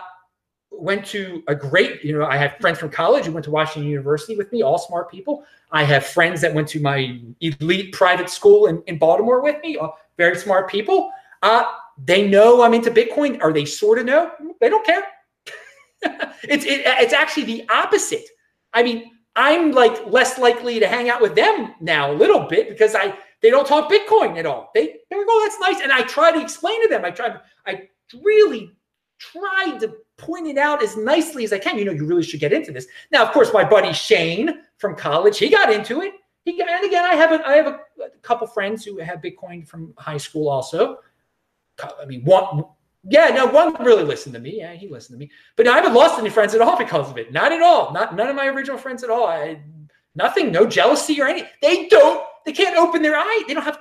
went 0.72 1.06
to 1.08 1.44
a 1.48 1.56
great, 1.56 2.04
you 2.04 2.18
know, 2.18 2.26
I 2.26 2.38
have 2.38 2.56
friends 2.60 2.80
from 2.80 2.90
college 2.90 3.26
who 3.26 3.32
went 3.32 3.46
to 3.46 3.52
Washington 3.52 3.90
University 3.90 4.36
with 4.36 4.52
me, 4.52 4.64
all 4.64 4.78
smart 4.78 5.10
people. 5.10 5.44
I 5.72 5.84
have 5.84 6.06
friends 6.06 6.42
that 6.42 6.54
went 6.54 6.68
to 6.70 6.82
my 6.82 7.20
elite 7.42 7.94
private 7.94 8.30
school 8.30 8.68
in, 8.68 8.82
in 8.88 8.98
Baltimore 8.98 9.42
with 9.42 9.62
me, 9.62 9.78
very 10.18 10.36
smart 10.36 10.70
people. 10.70 11.12
Uh, 11.42 11.64
they 12.06 12.28
know 12.28 12.64
I'm 12.64 12.74
into 12.74 12.92
Bitcoin, 12.92 13.40
or 13.42 13.54
they 13.54 13.66
sort 13.66 14.00
of 14.00 14.06
know. 14.06 14.32
They 14.60 14.70
don't 14.70 14.86
care. 14.86 15.04
it's 16.44 16.66
it, 16.66 16.82
it's 16.86 17.14
actually 17.14 17.44
the 17.44 17.70
opposite. 17.70 18.26
I 18.74 18.84
mean, 18.84 19.12
I'm 19.36 19.72
like 19.72 20.06
less 20.08 20.38
likely 20.38 20.80
to 20.80 20.88
hang 20.88 21.10
out 21.10 21.22
with 21.22 21.36
them 21.36 21.74
now 21.80 22.12
a 22.12 22.16
little 22.16 22.48
bit 22.48 22.70
because 22.70 22.96
I 22.96 23.18
they 23.42 23.50
don't 23.50 23.68
talk 23.68 23.90
Bitcoin 23.90 24.38
at 24.38 24.46
all. 24.46 24.72
They 24.74 24.86
they 25.10 25.16
go, 25.16 25.26
oh, 25.28 25.48
that's 25.48 25.60
nice. 25.60 25.84
And 25.84 25.92
I 25.92 26.02
try 26.04 26.32
to 26.32 26.42
explain 26.42 26.82
to 26.84 26.90
them. 26.90 27.06
I 27.06 27.12
try 27.12 27.38
I 27.66 27.90
really 28.24 28.72
tried 29.20 29.78
to 29.80 29.96
point 30.18 30.48
it 30.48 30.58
out 30.58 30.84
as 30.84 30.98
nicely 30.98 31.44
as 31.44 31.54
I 31.54 31.60
can. 31.60 31.78
You 31.78 31.86
know, 31.86 31.92
you 31.92 32.06
really 32.06 32.24
should 32.24 32.40
get 32.40 32.54
into 32.54 32.72
this. 32.72 32.88
Now, 33.12 33.24
of 33.24 33.32
course, 33.32 33.54
my 33.54 33.64
buddy 33.64 33.94
Shane 33.94 34.62
from 34.78 34.96
college, 34.96 35.38
he 35.38 35.50
got 35.50 35.72
into 35.72 36.02
it. 36.02 36.14
He 36.46 36.60
and 36.62 36.86
again, 36.86 37.06
I 37.06 37.16
have 37.16 37.32
a 37.32 37.48
I 37.48 37.56
have 37.56 37.68
a, 37.68 37.80
a 38.04 38.10
couple 38.22 38.48
friends 38.48 38.84
who 38.84 38.98
have 39.00 39.22
Bitcoin 39.22 39.68
from 39.68 39.94
high 39.98 40.18
school 40.18 40.50
also. 40.50 41.00
I 42.02 42.06
mean, 42.06 42.24
one 42.24 42.66
yeah, 43.10 43.30
no, 43.30 43.46
one 43.46 43.74
really 43.84 44.04
listened 44.04 44.34
to 44.36 44.42
me. 44.42 44.58
Yeah, 44.58 44.74
he 44.74 44.88
listened 44.88 45.16
to 45.16 45.20
me. 45.20 45.32
But 45.56 45.68
I 45.68 45.76
haven't 45.76 45.94
lost 45.94 46.20
any 46.20 46.30
friends 46.30 46.54
at 46.54 46.62
all 46.62 46.78
because 46.78 47.10
of 47.10 47.18
it. 47.18 47.32
Not 47.32 47.52
at 47.52 47.62
all. 47.62 47.94
Not 47.94 48.16
none 48.16 48.28
of 48.28 48.36
my 48.36 48.48
original 48.48 48.78
friends 48.78 49.04
at 49.04 49.10
all. 49.10 49.28
I 49.28 49.62
nothing, 50.16 50.52
no 50.52 50.66
jealousy 50.66 51.22
or 51.22 51.28
anything. 51.28 51.50
They 51.62 51.88
don't, 51.88 52.26
they 52.46 52.52
can't 52.52 52.78
open 52.78 53.02
their 53.02 53.16
eye. 53.16 53.44
They 53.48 53.54
don't 53.54 53.64
have 53.64 53.80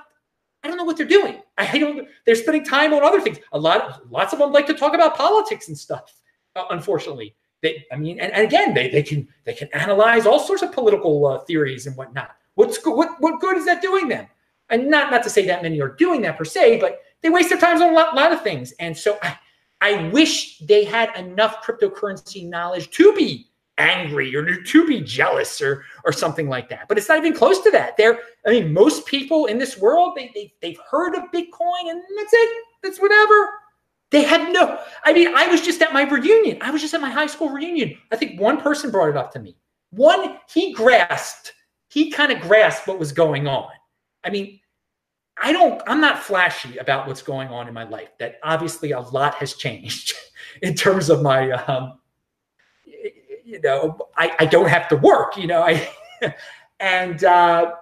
I 0.63 0.67
don't 0.67 0.77
know 0.77 0.83
what 0.83 0.97
they're 0.97 1.05
doing. 1.05 1.41
I 1.57 1.77
don't 1.77 2.07
they're 2.25 2.35
spending 2.35 2.63
time 2.63 2.93
on 2.93 3.03
other 3.03 3.21
things. 3.21 3.39
A 3.51 3.59
lot 3.59 4.09
lots 4.11 4.33
of 4.33 4.39
them 4.39 4.51
like 4.51 4.67
to 4.67 4.73
talk 4.73 4.93
about 4.93 5.15
politics 5.15 5.67
and 5.67 5.77
stuff, 5.77 6.13
uh, 6.55 6.65
unfortunately. 6.69 7.35
They, 7.63 7.85
I 7.91 7.95
mean, 7.95 8.19
and, 8.19 8.31
and, 8.33 8.43
again, 8.43 8.75
they, 8.75 8.89
they 8.89 9.01
can 9.01 9.27
they 9.43 9.53
can 9.53 9.67
analyze 9.73 10.27
all 10.27 10.39
sorts 10.39 10.61
of 10.61 10.71
political 10.71 11.25
uh, 11.25 11.39
theories 11.39 11.87
and 11.87 11.95
whatnot. 11.97 12.35
What's? 12.53 12.77
What, 12.85 13.19
what 13.19 13.39
good 13.41 13.57
is 13.57 13.65
that 13.65 13.81
doing 13.81 14.07
them? 14.07 14.27
And 14.69 14.89
not 14.89 15.09
not 15.09 15.23
to 15.23 15.29
say 15.29 15.45
that 15.47 15.63
many 15.63 15.81
are 15.81 15.95
doing 15.95 16.21
that 16.21 16.37
per 16.37 16.45
se, 16.45 16.79
but 16.79 16.99
they 17.21 17.29
waste 17.29 17.49
their 17.49 17.59
time 17.59 17.81
on 17.81 17.89
a 17.89 17.93
lot, 17.93 18.15
lot 18.15 18.31
of 18.31 18.41
things. 18.41 18.73
And 18.79 18.95
so 18.95 19.17
I, 19.21 19.37
I 19.81 20.09
wish 20.09 20.59
they 20.59 20.83
had 20.83 21.15
enough 21.15 21.63
cryptocurrency 21.63 22.47
knowledge 22.47 22.89
to 22.91 23.13
be 23.13 23.49
angry 23.77 24.35
or 24.35 24.63
to 24.63 24.87
be 24.87 25.01
jealous 25.01 25.61
or 25.61 25.83
or 26.03 26.11
something 26.11 26.49
like 26.49 26.67
that. 26.69 26.87
But 26.87 26.97
it's 26.97 27.09
not 27.09 27.19
even 27.19 27.33
close 27.33 27.61
to 27.61 27.71
that. 27.71 27.95
They're, 27.95 28.19
I 28.45 28.51
mean, 28.51 28.73
most 28.73 29.05
people 29.05 29.45
in 29.45 29.57
this 29.59 29.77
world, 29.77 30.13
they, 30.15 30.31
they 30.33 30.53
they've 30.61 30.79
heard 30.89 31.15
of 31.15 31.23
Bitcoin 31.31 31.89
and 31.89 32.01
that's 32.17 32.33
it. 32.33 32.63
That's 32.81 32.99
whatever. 32.99 33.49
They 34.09 34.23
had 34.23 34.53
no, 34.53 34.79
I 35.03 35.11
mean, 35.11 35.33
I 35.35 35.47
was 35.47 35.61
just 35.61 35.81
at 35.81 35.91
my 35.91 36.03
reunion. 36.03 36.57
I 36.61 36.71
was 36.71 36.81
just 36.81 36.93
at 36.93 37.01
my 37.01 37.09
high 37.09 37.27
school 37.27 37.49
reunion. 37.49 37.97
I 38.11 38.15
think 38.15 38.39
one 38.39 38.61
person 38.61 38.89
brought 38.89 39.09
it 39.09 39.17
up 39.17 39.33
to 39.33 39.39
me. 39.39 39.57
One, 39.91 40.37
he 40.51 40.73
grasped, 40.73 41.53
he 41.89 42.09
kind 42.09 42.31
of 42.31 42.39
grasped 42.39 42.87
what 42.87 42.99
was 42.99 43.11
going 43.11 43.47
on. 43.47 43.69
I 44.23 44.29
mean, 44.29 44.59
I 45.41 45.51
don't, 45.51 45.81
I'm 45.87 46.01
not 46.01 46.19
flashy 46.19 46.77
about 46.77 47.07
what's 47.07 47.21
going 47.21 47.49
on 47.49 47.67
in 47.67 47.73
my 47.73 47.83
life. 47.83 48.09
That 48.19 48.39
obviously 48.43 48.91
a 48.91 48.99
lot 48.99 49.35
has 49.35 49.53
changed 49.53 50.13
in 50.61 50.73
terms 50.73 51.09
of 51.09 51.21
my, 51.21 51.51
um, 51.51 51.99
you 52.85 53.61
know, 53.61 53.97
I, 54.17 54.35
I 54.39 54.45
don't 54.45 54.67
have 54.67 54.87
to 54.89 54.97
work, 54.97 55.37
you 55.37 55.47
know, 55.47 55.61
I, 55.61 55.89
and 56.79 57.23
uh, 57.23 57.75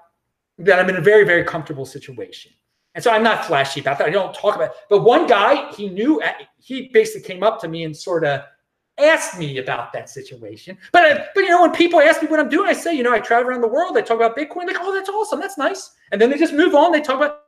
that 0.60 0.80
I'm 0.80 0.90
in 0.90 0.98
a 0.98 1.02
very, 1.02 1.26
very 1.26 1.44
comfortable 1.44 1.86
situation. 1.86 2.52
And 2.94 3.04
so 3.04 3.12
I'm 3.12 3.24
not 3.24 3.46
flashy 3.46 3.82
about 3.82 3.98
that. 3.98 4.08
I 4.08 4.12
don't 4.12 4.34
talk 4.34 4.56
about 4.56 4.70
it. 4.70 4.76
But 4.90 5.04
one 5.04 5.28
guy, 5.28 5.72
he 5.74 5.90
knew, 5.90 6.22
uh, 6.22 6.32
he 6.58 6.90
basically 6.94 7.28
came 7.28 7.44
up 7.44 7.60
to 7.62 7.68
me 7.68 7.84
and 7.84 7.96
sort 7.96 8.24
of 8.24 8.42
asked 8.98 9.38
me 9.38 9.58
about 9.58 9.92
that 9.92 10.10
situation. 10.10 10.78
But, 10.94 11.12
uh, 11.12 11.24
but 11.36 11.42
you 11.42 11.50
know, 11.50 11.62
when 11.62 11.74
people 11.74 12.00
ask 12.00 12.22
me 12.22 12.30
what 12.30 12.40
I'm 12.40 12.48
doing, 12.48 12.70
I 12.70 12.74
say, 12.74 12.96
you 12.96 13.04
know, 13.04 13.14
I 13.14 13.20
travel 13.20 13.50
around 13.50 13.62
the 13.62 13.68
world. 13.68 13.98
I 13.98 14.02
talk 14.02 14.16
about 14.16 14.38
Bitcoin. 14.38 14.68
Like, 14.68 14.78
oh, 14.80 14.94
that's 14.94 15.10
awesome. 15.10 15.42
That's 15.42 15.58
nice. 15.58 15.92
And 16.12 16.22
then 16.22 16.30
they 16.30 16.38
just 16.38 16.54
move 16.54 16.74
on. 16.74 16.94
They 16.94 17.02
talk 17.02 17.18
about 17.18 17.45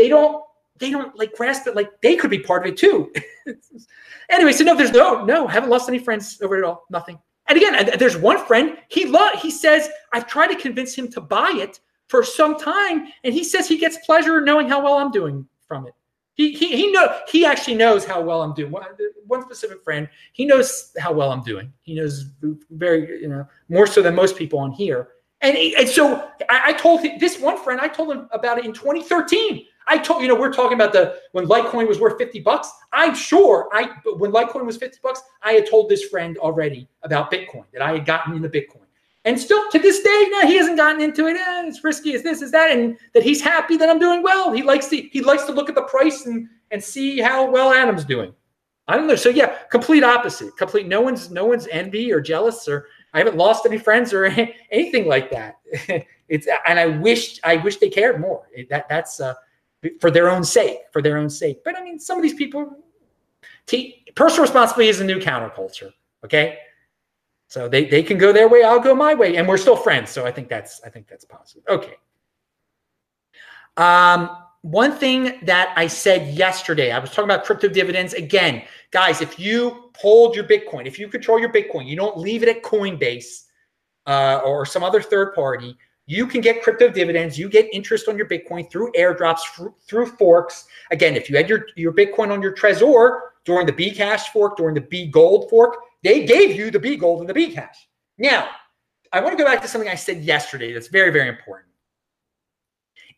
they 0.00 0.08
don't 0.08 0.42
they 0.78 0.90
don't 0.90 1.14
like 1.16 1.34
grasp 1.34 1.66
it 1.66 1.76
like 1.76 2.00
they 2.00 2.16
could 2.16 2.30
be 2.30 2.38
part 2.38 2.66
of 2.66 2.72
it 2.72 2.78
too. 2.78 3.12
anyway, 4.30 4.52
so 4.52 4.64
no, 4.64 4.74
there's 4.74 4.92
no 4.92 5.24
no 5.26 5.46
haven't 5.46 5.68
lost 5.68 5.88
any 5.90 5.98
friends 5.98 6.40
over 6.40 6.56
it 6.56 6.64
all. 6.64 6.84
Nothing. 6.88 7.18
And 7.48 7.58
again, 7.58 7.98
there's 7.98 8.16
one 8.16 8.44
friend 8.46 8.78
he 8.88 9.04
lo- 9.04 9.36
he 9.38 9.50
says 9.50 9.90
I've 10.14 10.26
tried 10.26 10.48
to 10.48 10.56
convince 10.56 10.94
him 10.94 11.08
to 11.08 11.20
buy 11.20 11.52
it 11.54 11.80
for 12.08 12.24
some 12.24 12.58
time, 12.58 13.08
and 13.24 13.34
he 13.34 13.44
says 13.44 13.68
he 13.68 13.76
gets 13.76 13.98
pleasure 14.06 14.40
knowing 14.40 14.68
how 14.68 14.82
well 14.82 14.94
I'm 14.94 15.10
doing 15.10 15.46
from 15.68 15.86
it. 15.86 15.92
He 16.34 16.52
he 16.54 16.74
he 16.74 16.90
know 16.90 17.14
he 17.28 17.44
actually 17.44 17.74
knows 17.74 18.06
how 18.06 18.22
well 18.22 18.40
I'm 18.40 18.54
doing. 18.54 18.72
One, 18.72 18.84
one 19.26 19.42
specific 19.42 19.84
friend, 19.84 20.08
he 20.32 20.46
knows 20.46 20.92
how 20.98 21.12
well 21.12 21.30
I'm 21.30 21.42
doing. 21.42 21.70
He 21.82 21.94
knows 21.94 22.24
very 22.70 23.20
you 23.20 23.28
know 23.28 23.46
more 23.68 23.86
so 23.86 24.00
than 24.00 24.14
most 24.14 24.38
people 24.38 24.60
on 24.60 24.72
here. 24.72 25.08
And, 25.42 25.56
and 25.56 25.88
so 25.88 26.28
I, 26.48 26.60
I 26.66 26.72
told 26.74 27.00
him, 27.00 27.18
this 27.18 27.40
one 27.40 27.56
friend, 27.62 27.80
I 27.80 27.88
told 27.88 28.12
him 28.12 28.28
about 28.30 28.58
it 28.58 28.66
in 28.66 28.74
2013. 28.74 29.66
I 29.90 29.98
told 29.98 30.22
you 30.22 30.28
know 30.28 30.36
we're 30.36 30.52
talking 30.52 30.74
about 30.74 30.92
the 30.92 31.16
when 31.32 31.46
Litecoin 31.46 31.86
was 31.88 31.98
worth 31.98 32.16
50 32.16 32.40
bucks. 32.40 32.70
I'm 32.92 33.14
sure 33.14 33.68
I 33.72 33.90
when 34.16 34.30
Litecoin 34.30 34.64
was 34.64 34.76
50 34.76 34.98
bucks, 35.02 35.20
I 35.42 35.52
had 35.52 35.68
told 35.68 35.90
this 35.90 36.04
friend 36.04 36.38
already 36.38 36.88
about 37.02 37.30
Bitcoin 37.30 37.64
that 37.72 37.82
I 37.82 37.92
had 37.92 38.06
gotten 38.06 38.34
into 38.34 38.48
Bitcoin. 38.48 38.86
And 39.24 39.38
still 39.38 39.68
to 39.70 39.78
this 39.78 40.00
day, 40.00 40.28
now 40.30 40.46
he 40.46 40.56
hasn't 40.56 40.76
gotten 40.76 41.02
into 41.02 41.26
it. 41.26 41.36
Eh, 41.36 41.66
it's 41.66 41.84
risky, 41.84 42.12
it's 42.12 42.22
this, 42.22 42.40
is 42.40 42.52
that, 42.52 42.70
and 42.70 42.96
that 43.12 43.22
he's 43.22 43.42
happy 43.42 43.76
that 43.76 43.90
I'm 43.90 43.98
doing 43.98 44.22
well. 44.22 44.52
He 44.52 44.62
likes 44.62 44.86
to 44.88 44.96
he 44.96 45.20
likes 45.22 45.44
to 45.44 45.52
look 45.52 45.68
at 45.68 45.74
the 45.74 45.82
price 45.82 46.24
and 46.24 46.48
and 46.70 46.82
see 46.82 47.18
how 47.18 47.50
well 47.50 47.72
Adam's 47.72 48.04
doing. 48.04 48.32
I 48.86 48.96
don't 48.96 49.08
know. 49.08 49.16
So 49.16 49.28
yeah, 49.28 49.58
complete 49.70 50.04
opposite. 50.04 50.56
Complete. 50.56 50.86
No 50.86 51.00
one's 51.00 51.30
no 51.30 51.44
one's 51.44 51.66
envy 51.66 52.12
or 52.12 52.20
jealous 52.20 52.68
or 52.68 52.86
I 53.12 53.18
haven't 53.18 53.36
lost 53.36 53.66
any 53.66 53.78
friends 53.78 54.12
or 54.12 54.24
anything 54.70 55.06
like 55.06 55.30
that. 55.32 55.56
it's 56.28 56.46
and 56.66 56.78
I 56.78 56.86
wish 56.86 57.40
I 57.42 57.56
wish 57.56 57.78
they 57.78 57.90
cared 57.90 58.20
more. 58.20 58.46
That 58.70 58.88
that's 58.88 59.20
uh, 59.20 59.34
for 60.00 60.10
their 60.10 60.30
own 60.30 60.44
sake, 60.44 60.78
for 60.92 61.02
their 61.02 61.16
own 61.16 61.30
sake. 61.30 61.62
But 61.64 61.76
I 61.76 61.82
mean, 61.82 61.98
some 61.98 62.18
of 62.18 62.22
these 62.22 62.34
people, 62.34 62.84
t- 63.66 64.04
personal 64.14 64.42
responsibility 64.42 64.90
is 64.90 65.00
a 65.00 65.04
new 65.04 65.18
counterculture. 65.18 65.92
Okay, 66.24 66.58
so 67.48 67.68
they 67.68 67.86
they 67.86 68.02
can 68.02 68.18
go 68.18 68.32
their 68.32 68.48
way, 68.48 68.62
I'll 68.62 68.80
go 68.80 68.94
my 68.94 69.14
way, 69.14 69.36
and 69.36 69.48
we're 69.48 69.56
still 69.56 69.76
friends. 69.76 70.10
So 70.10 70.26
I 70.26 70.32
think 70.32 70.48
that's 70.48 70.80
I 70.84 70.88
think 70.90 71.08
that's 71.08 71.24
positive. 71.24 71.64
Okay. 71.68 71.94
Um, 73.76 74.36
one 74.62 74.92
thing 74.92 75.40
that 75.44 75.72
I 75.76 75.86
said 75.86 76.34
yesterday, 76.34 76.92
I 76.92 76.98
was 76.98 77.10
talking 77.10 77.24
about 77.24 77.44
crypto 77.44 77.68
dividends 77.68 78.12
again, 78.12 78.62
guys. 78.90 79.22
If 79.22 79.38
you 79.38 79.90
hold 79.96 80.36
your 80.36 80.44
Bitcoin, 80.44 80.86
if 80.86 80.98
you 80.98 81.08
control 81.08 81.40
your 81.40 81.50
Bitcoin, 81.50 81.86
you 81.86 81.96
don't 81.96 82.18
leave 82.18 82.42
it 82.42 82.48
at 82.48 82.62
Coinbase 82.62 83.44
uh, 84.06 84.40
or 84.44 84.66
some 84.66 84.82
other 84.82 85.00
third 85.00 85.34
party 85.34 85.76
you 86.10 86.26
can 86.26 86.40
get 86.40 86.60
crypto 86.60 86.90
dividends. 86.90 87.38
You 87.38 87.48
get 87.48 87.72
interest 87.72 88.08
on 88.08 88.16
your 88.18 88.26
Bitcoin 88.26 88.68
through 88.68 88.90
airdrops, 88.98 89.42
through 89.86 90.06
forks. 90.06 90.66
Again, 90.90 91.14
if 91.14 91.30
you 91.30 91.36
had 91.36 91.48
your, 91.48 91.66
your 91.76 91.92
Bitcoin 91.92 92.32
on 92.32 92.42
your 92.42 92.52
Trezor 92.52 93.20
during 93.44 93.64
the 93.64 93.72
Bcash 93.72 94.22
fork, 94.32 94.56
during 94.56 94.74
the 94.74 94.80
B 94.80 95.06
Gold 95.06 95.48
fork, 95.48 95.76
they 96.02 96.24
gave 96.24 96.56
you 96.56 96.72
the 96.72 96.80
B 96.80 96.96
Gold 96.96 97.20
and 97.20 97.28
the 97.28 97.34
Bcash. 97.34 97.76
Now, 98.18 98.48
I 99.12 99.20
want 99.20 99.38
to 99.38 99.42
go 99.42 99.48
back 99.48 99.62
to 99.62 99.68
something 99.68 99.88
I 99.88 99.94
said 99.94 100.24
yesterday 100.24 100.72
that's 100.72 100.88
very, 100.88 101.12
very 101.12 101.28
important. 101.28 101.70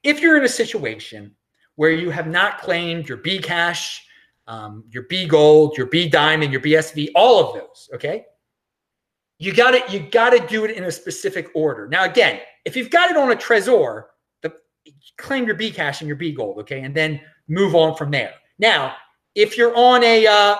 if 0.02 0.20
you're 0.20 0.36
in 0.36 0.44
a 0.44 0.48
situation 0.48 1.34
where 1.76 1.92
you 1.92 2.10
have 2.10 2.26
not 2.26 2.60
claimed 2.60 3.08
your 3.08 3.18
B 3.18 3.38
cash, 3.38 4.04
um, 4.46 4.84
your 4.90 5.04
B 5.04 5.26
gold, 5.26 5.78
your 5.78 5.86
B 5.86 6.10
diamond, 6.10 6.52
your 6.52 6.60
BSV, 6.60 7.08
all 7.14 7.42
of 7.42 7.54
those, 7.54 7.88
okay? 7.94 8.26
You 9.38 9.54
got 9.54 9.70
to 9.70 9.92
you 9.92 10.00
got 10.10 10.30
to 10.30 10.46
do 10.46 10.64
it 10.66 10.72
in 10.72 10.84
a 10.84 10.92
specific 10.92 11.48
order. 11.54 11.88
Now, 11.88 12.04
again, 12.04 12.40
if 12.64 12.76
you've 12.76 12.90
got 12.90 13.10
it 13.10 13.16
on 13.16 13.32
a 13.32 13.36
Trezor, 13.36 14.04
the, 14.42 14.52
claim 15.18 15.46
your 15.46 15.54
B 15.54 15.70
cash 15.70 16.00
and 16.00 16.08
your 16.08 16.16
B 16.16 16.32
gold, 16.32 16.58
okay, 16.58 16.82
and 16.82 16.94
then 16.94 17.20
move 17.48 17.74
on 17.74 17.96
from 17.96 18.10
there. 18.10 18.32
Now, 18.58 18.94
if 19.34 19.56
you're 19.56 19.74
on 19.76 20.02
a 20.04 20.26
uh, 20.26 20.56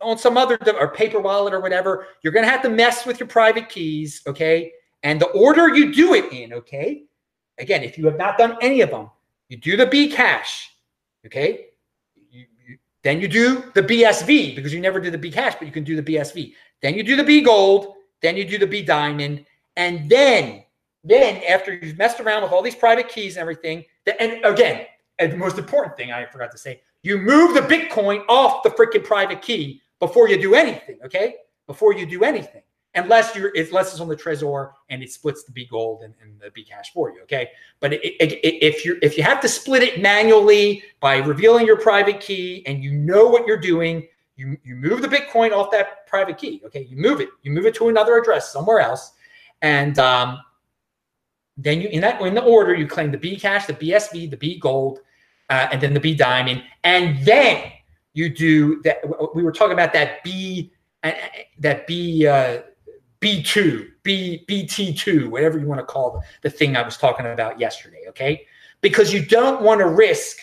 on 0.00 0.18
some 0.18 0.36
other 0.36 0.58
or 0.78 0.88
paper 0.88 1.20
wallet 1.20 1.54
or 1.54 1.60
whatever, 1.60 2.06
you're 2.22 2.32
to 2.32 2.44
have 2.44 2.62
to 2.62 2.68
mess 2.68 3.06
with 3.06 3.18
your 3.18 3.28
private 3.28 3.68
keys, 3.68 4.22
okay? 4.26 4.72
And 5.02 5.20
the 5.20 5.28
order 5.28 5.74
you 5.74 5.92
do 5.92 6.14
it 6.14 6.32
in, 6.32 6.52
okay? 6.52 7.04
Again, 7.58 7.82
if 7.82 7.98
you 7.98 8.06
have 8.06 8.16
not 8.16 8.38
done 8.38 8.56
any 8.60 8.80
of 8.80 8.90
them, 8.90 9.10
you 9.48 9.56
do 9.56 9.76
the 9.76 9.86
B 9.86 10.08
cash, 10.08 10.70
okay? 11.26 11.66
You, 12.14 12.46
you, 12.66 12.78
then 13.02 13.20
you 13.20 13.28
do 13.28 13.64
the 13.74 13.82
BSV 13.82 14.54
because 14.54 14.72
you 14.72 14.80
never 14.80 15.00
did 15.00 15.14
the 15.14 15.18
B 15.18 15.30
cash, 15.30 15.54
but 15.58 15.66
you 15.66 15.72
can 15.72 15.84
do 15.84 16.00
the 16.00 16.14
BSV. 16.14 16.52
Then 16.82 16.94
you 16.94 17.02
do 17.02 17.16
the 17.16 17.24
B 17.24 17.40
gold, 17.40 17.94
then 18.22 18.36
you 18.36 18.44
do 18.44 18.58
the 18.58 18.66
B 18.66 18.82
diamond, 18.82 19.44
and 19.76 20.08
then 20.08 20.64
then 21.08 21.42
after 21.48 21.74
you've 21.74 21.98
messed 21.98 22.20
around 22.20 22.42
with 22.42 22.52
all 22.52 22.62
these 22.62 22.74
private 22.74 23.08
keys 23.08 23.36
and 23.36 23.40
everything, 23.40 23.84
and 24.20 24.44
again, 24.44 24.86
and 25.18 25.32
the 25.32 25.36
most 25.36 25.58
important 25.58 25.96
thing 25.96 26.12
I 26.12 26.24
forgot 26.26 26.50
to 26.52 26.58
say, 26.58 26.80
you 27.02 27.18
move 27.18 27.54
the 27.54 27.60
Bitcoin 27.60 28.24
off 28.28 28.62
the 28.62 28.70
freaking 28.70 29.04
private 29.04 29.42
key 29.42 29.80
before 29.98 30.28
you 30.28 30.40
do 30.40 30.54
anything, 30.54 30.98
okay? 31.04 31.36
Before 31.66 31.92
you 31.92 32.06
do 32.06 32.24
anything 32.24 32.62
unless 32.94 33.34
you're 33.34 33.52
unless 33.54 33.92
it's 33.92 34.00
on 34.00 34.08
the 34.08 34.16
Trezor 34.16 34.72
and 34.90 35.02
it 35.02 35.10
splits 35.10 35.44
the 35.44 35.52
B 35.52 35.66
gold 35.70 36.02
and, 36.02 36.14
and 36.20 36.38
the 36.40 36.50
B 36.50 36.64
cash 36.64 36.92
for 36.92 37.10
you. 37.10 37.22
Okay, 37.22 37.50
but 37.80 37.92
it, 37.92 38.00
it, 38.02 38.32
it, 38.32 38.64
if 38.64 38.84
you 38.84 38.98
if 39.02 39.16
you 39.16 39.22
have 39.22 39.40
to 39.40 39.48
split 39.48 39.82
it 39.82 40.00
manually 40.00 40.82
by 41.00 41.16
revealing 41.16 41.66
your 41.66 41.78
private 41.78 42.20
key 42.20 42.62
and 42.66 42.82
you 42.82 42.92
know 42.92 43.26
what 43.26 43.46
you're 43.46 43.58
doing, 43.58 44.06
you 44.36 44.56
you 44.64 44.74
move 44.74 45.02
the 45.02 45.08
Bitcoin 45.08 45.52
off 45.52 45.70
that 45.70 46.06
private 46.06 46.38
key. 46.38 46.62
Okay, 46.66 46.82
you 46.82 46.96
move 46.96 47.20
it, 47.20 47.28
you 47.42 47.50
move 47.50 47.66
it 47.66 47.74
to 47.76 47.88
another 47.88 48.16
address 48.16 48.52
somewhere 48.52 48.80
else, 48.80 49.12
and 49.62 49.98
um, 49.98 50.38
then 51.58 51.80
you 51.80 51.88
in 51.88 52.00
that 52.00 52.20
in 52.22 52.34
the 52.34 52.42
order 52.42 52.74
you 52.74 52.86
claim 52.86 53.10
the 53.10 53.18
B 53.18 53.38
cash, 53.38 53.66
the 53.66 53.74
BSV, 53.74 54.30
the 54.30 54.36
B 54.36 54.58
gold, 54.58 55.00
uh, 55.50 55.68
and 55.70 55.80
then 55.80 55.92
the 55.92 56.00
B 56.00 56.14
diamond, 56.14 56.62
and 56.84 57.22
then 57.24 57.70
you 58.14 58.30
do 58.30 58.80
that. 58.82 58.98
We 59.34 59.42
were 59.42 59.52
talking 59.52 59.74
about 59.74 59.92
that 59.92 60.24
B. 60.24 60.72
Uh, 61.04 61.12
that 61.60 61.86
B 61.86 62.26
uh, 62.26 62.62
B2, 63.20 63.88
B, 64.02 64.44
BT2, 64.48 65.28
whatever 65.28 65.58
you 65.58 65.66
want 65.66 65.80
to 65.80 65.84
call 65.84 66.12
the, 66.12 66.48
the 66.48 66.50
thing 66.50 66.76
I 66.76 66.82
was 66.82 66.96
talking 66.96 67.26
about 67.26 67.58
yesterday, 67.58 68.04
okay? 68.08 68.46
Because 68.80 69.12
you 69.12 69.24
don't 69.24 69.62
want 69.62 69.80
to 69.80 69.88
risk, 69.88 70.38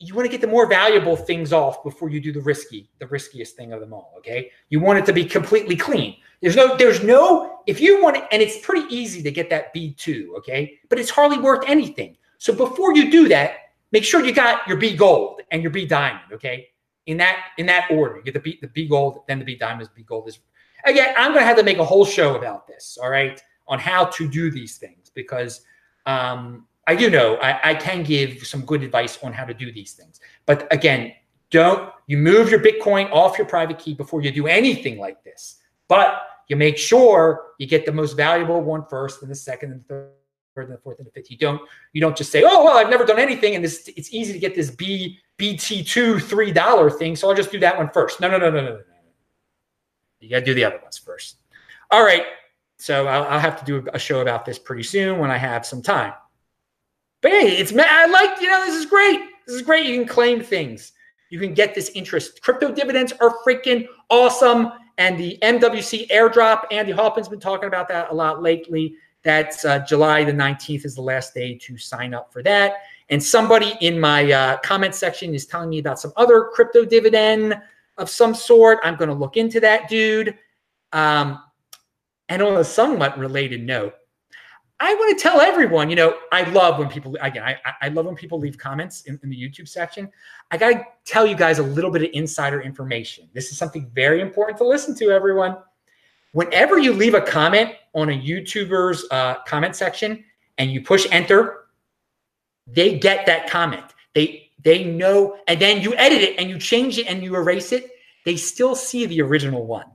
you 0.00 0.14
want 0.14 0.26
to 0.26 0.30
get 0.30 0.40
the 0.40 0.46
more 0.46 0.66
valuable 0.66 1.16
things 1.16 1.52
off 1.52 1.82
before 1.82 2.08
you 2.08 2.20
do 2.20 2.32
the 2.32 2.40
risky, 2.40 2.88
the 2.98 3.06
riskiest 3.08 3.56
thing 3.56 3.72
of 3.72 3.80
them 3.80 3.92
all, 3.92 4.14
okay? 4.18 4.50
You 4.68 4.80
want 4.80 4.98
it 5.00 5.06
to 5.06 5.12
be 5.12 5.24
completely 5.24 5.74
clean. 5.76 6.16
There's 6.40 6.54
no, 6.54 6.76
there's 6.76 7.02
no, 7.02 7.60
if 7.66 7.80
you 7.80 8.02
want 8.02 8.16
it, 8.16 8.24
and 8.30 8.40
it's 8.40 8.64
pretty 8.64 8.86
easy 8.94 9.22
to 9.22 9.30
get 9.30 9.50
that 9.50 9.74
B2, 9.74 10.36
okay? 10.38 10.78
But 10.88 11.00
it's 11.00 11.10
hardly 11.10 11.38
worth 11.38 11.64
anything. 11.66 12.16
So 12.38 12.54
before 12.54 12.94
you 12.94 13.10
do 13.10 13.28
that, 13.28 13.54
make 13.90 14.04
sure 14.04 14.24
you 14.24 14.32
got 14.32 14.66
your 14.68 14.76
B 14.76 14.96
gold 14.96 15.40
and 15.50 15.62
your 15.62 15.72
B 15.72 15.84
diamond, 15.84 16.32
okay? 16.32 16.68
In 17.06 17.16
that 17.16 17.46
in 17.56 17.66
that 17.66 17.90
order, 17.90 18.16
you 18.18 18.22
get 18.22 18.34
the 18.34 18.40
B 18.40 18.58
the 18.60 18.68
B 18.68 18.86
gold, 18.86 19.22
then 19.26 19.38
the 19.38 19.44
B 19.44 19.56
diamond, 19.56 19.88
B 19.96 20.02
gold 20.02 20.28
is 20.28 20.38
Again, 20.84 21.12
I'm 21.16 21.34
to 21.34 21.42
have 21.42 21.56
to 21.56 21.64
make 21.64 21.78
a 21.78 21.84
whole 21.84 22.04
show 22.04 22.36
about 22.36 22.68
this, 22.68 22.98
all 23.02 23.10
right, 23.10 23.42
on 23.66 23.80
how 23.80 24.04
to 24.04 24.28
do 24.28 24.50
these 24.50 24.76
things 24.78 25.10
because 25.12 25.62
um, 26.06 26.67
I 26.88 26.96
do 26.96 27.10
know 27.10 27.36
I, 27.36 27.70
I 27.70 27.74
can 27.74 28.02
give 28.02 28.46
some 28.46 28.62
good 28.62 28.82
advice 28.82 29.18
on 29.22 29.34
how 29.34 29.44
to 29.44 29.52
do 29.52 29.70
these 29.70 29.92
things. 29.92 30.20
But 30.46 30.66
again, 30.72 31.12
don't 31.50 31.92
you 32.06 32.16
move 32.16 32.50
your 32.50 32.60
Bitcoin 32.60 33.12
off 33.12 33.36
your 33.36 33.46
private 33.46 33.78
key 33.78 33.92
before 33.92 34.22
you 34.22 34.32
do 34.32 34.46
anything 34.46 34.98
like 34.98 35.22
this. 35.22 35.60
But 35.86 36.22
you 36.48 36.56
make 36.56 36.78
sure 36.78 37.52
you 37.58 37.66
get 37.66 37.84
the 37.84 37.92
most 37.92 38.16
valuable 38.16 38.62
one 38.62 38.86
first, 38.88 39.20
and 39.20 39.30
the 39.30 39.34
second, 39.34 39.72
and 39.72 39.80
the 39.82 40.08
third, 40.54 40.68
and 40.68 40.72
the 40.72 40.78
fourth, 40.78 40.98
and 40.98 41.06
the 41.06 41.10
fifth. 41.10 41.30
You 41.30 41.36
don't 41.36 41.60
you 41.92 42.00
don't 42.00 42.16
just 42.16 42.32
say, 42.32 42.42
oh 42.42 42.64
well, 42.64 42.78
I've 42.78 42.88
never 42.88 43.04
done 43.04 43.18
anything, 43.18 43.54
and 43.54 43.62
this 43.62 43.88
it's 43.94 44.12
easy 44.12 44.32
to 44.32 44.38
get 44.38 44.54
this 44.54 44.70
B 44.70 45.18
BT 45.36 45.84
two 45.84 46.18
three 46.18 46.50
dollar 46.52 46.90
thing, 46.90 47.16
so 47.16 47.28
I'll 47.28 47.36
just 47.36 47.52
do 47.52 47.60
that 47.60 47.76
one 47.76 47.90
first. 47.90 48.18
No, 48.18 48.30
no, 48.30 48.38
no, 48.38 48.50
no, 48.50 48.62
no, 48.62 48.70
no. 48.70 48.82
You 50.20 50.30
got 50.30 50.40
to 50.40 50.44
do 50.44 50.54
the 50.54 50.64
other 50.64 50.80
ones 50.82 50.96
first. 50.96 51.36
All 51.90 52.02
right. 52.02 52.24
So 52.78 53.06
I'll, 53.06 53.24
I'll, 53.24 53.40
have 53.40 53.58
to 53.58 53.64
do 53.64 53.88
a 53.92 53.98
show 53.98 54.20
about 54.20 54.44
this 54.44 54.58
pretty 54.58 54.84
soon 54.84 55.18
when 55.18 55.30
I 55.30 55.36
have 55.36 55.66
some 55.66 55.82
time. 55.82 56.12
But 57.20 57.32
hey, 57.32 57.56
it's 57.56 57.72
I 57.76 58.06
like 58.06 58.40
you 58.40 58.48
know 58.48 58.64
this 58.64 58.76
is 58.76 58.86
great. 58.86 59.20
This 59.46 59.56
is 59.56 59.62
great. 59.62 59.86
You 59.86 59.98
can 59.98 60.08
claim 60.08 60.42
things. 60.42 60.92
You 61.30 61.38
can 61.38 61.54
get 61.54 61.74
this 61.74 61.90
interest. 61.90 62.40
Crypto 62.42 62.72
dividends 62.72 63.12
are 63.20 63.36
freaking 63.46 63.86
awesome. 64.08 64.72
And 64.98 65.18
the 65.18 65.38
MWC 65.42 66.08
airdrop, 66.08 66.64
Andy 66.72 66.92
Hoffman's 66.92 67.28
been 67.28 67.38
talking 67.38 67.68
about 67.68 67.88
that 67.88 68.10
a 68.10 68.14
lot 68.14 68.42
lately. 68.42 68.94
That's 69.22 69.64
uh, 69.64 69.80
July 69.80 70.24
the 70.24 70.32
19th 70.32 70.84
is 70.84 70.94
the 70.94 71.02
last 71.02 71.34
day 71.34 71.54
to 71.56 71.76
sign 71.76 72.14
up 72.14 72.32
for 72.32 72.42
that. 72.42 72.82
And 73.10 73.22
somebody 73.22 73.74
in 73.80 73.98
my 73.98 74.30
uh, 74.30 74.56
comment 74.58 74.94
section 74.94 75.34
is 75.34 75.46
telling 75.46 75.70
me 75.70 75.78
about 75.78 76.00
some 76.00 76.12
other 76.16 76.50
crypto 76.52 76.84
dividend 76.84 77.60
of 77.96 78.10
some 78.10 78.34
sort. 78.34 78.78
I'm 78.82 78.96
going 78.96 79.08
to 79.08 79.14
look 79.14 79.36
into 79.36 79.60
that 79.60 79.88
dude. 79.88 80.36
Um, 80.92 81.42
and 82.28 82.42
on 82.42 82.56
a 82.58 82.64
somewhat 82.64 83.18
related 83.18 83.64
note, 83.64 83.94
I 84.80 84.94
want 84.94 85.18
to 85.18 85.20
tell 85.22 85.40
everyone, 85.40 85.90
you 85.90 85.96
know, 85.96 86.16
I 86.30 86.48
love 86.50 86.78
when 86.78 86.88
people, 86.88 87.16
again, 87.20 87.42
I, 87.42 87.56
I 87.82 87.88
love 87.88 88.06
when 88.06 88.14
people 88.14 88.38
leave 88.38 88.56
comments 88.56 89.02
in, 89.02 89.18
in 89.24 89.30
the 89.30 89.36
YouTube 89.36 89.68
section. 89.68 90.08
I 90.52 90.56
got 90.56 90.70
to 90.70 90.84
tell 91.04 91.26
you 91.26 91.34
guys 91.34 91.58
a 91.58 91.64
little 91.64 91.90
bit 91.90 92.02
of 92.02 92.10
insider 92.12 92.60
information. 92.60 93.28
This 93.32 93.50
is 93.50 93.58
something 93.58 93.90
very 93.92 94.20
important 94.20 94.56
to 94.58 94.64
listen 94.64 94.94
to, 94.96 95.10
everyone. 95.10 95.56
Whenever 96.32 96.78
you 96.78 96.92
leave 96.92 97.14
a 97.14 97.20
comment 97.20 97.72
on 97.94 98.10
a 98.10 98.12
YouTuber's 98.12 99.04
uh, 99.10 99.36
comment 99.46 99.74
section 99.74 100.24
and 100.58 100.70
you 100.70 100.80
push 100.82 101.08
enter, 101.10 101.66
they 102.66 102.98
get 102.98 103.26
that 103.26 103.50
comment. 103.50 103.84
They 104.14 104.50
they 104.62 104.84
know, 104.84 105.38
and 105.46 105.60
then 105.60 105.80
you 105.80 105.94
edit 105.94 106.20
it 106.20 106.38
and 106.38 106.50
you 106.50 106.58
change 106.58 106.98
it 106.98 107.06
and 107.06 107.22
you 107.22 107.34
erase 107.36 107.72
it, 107.72 107.90
they 108.24 108.36
still 108.36 108.74
see 108.74 109.06
the 109.06 109.22
original 109.22 109.66
one. 109.66 109.86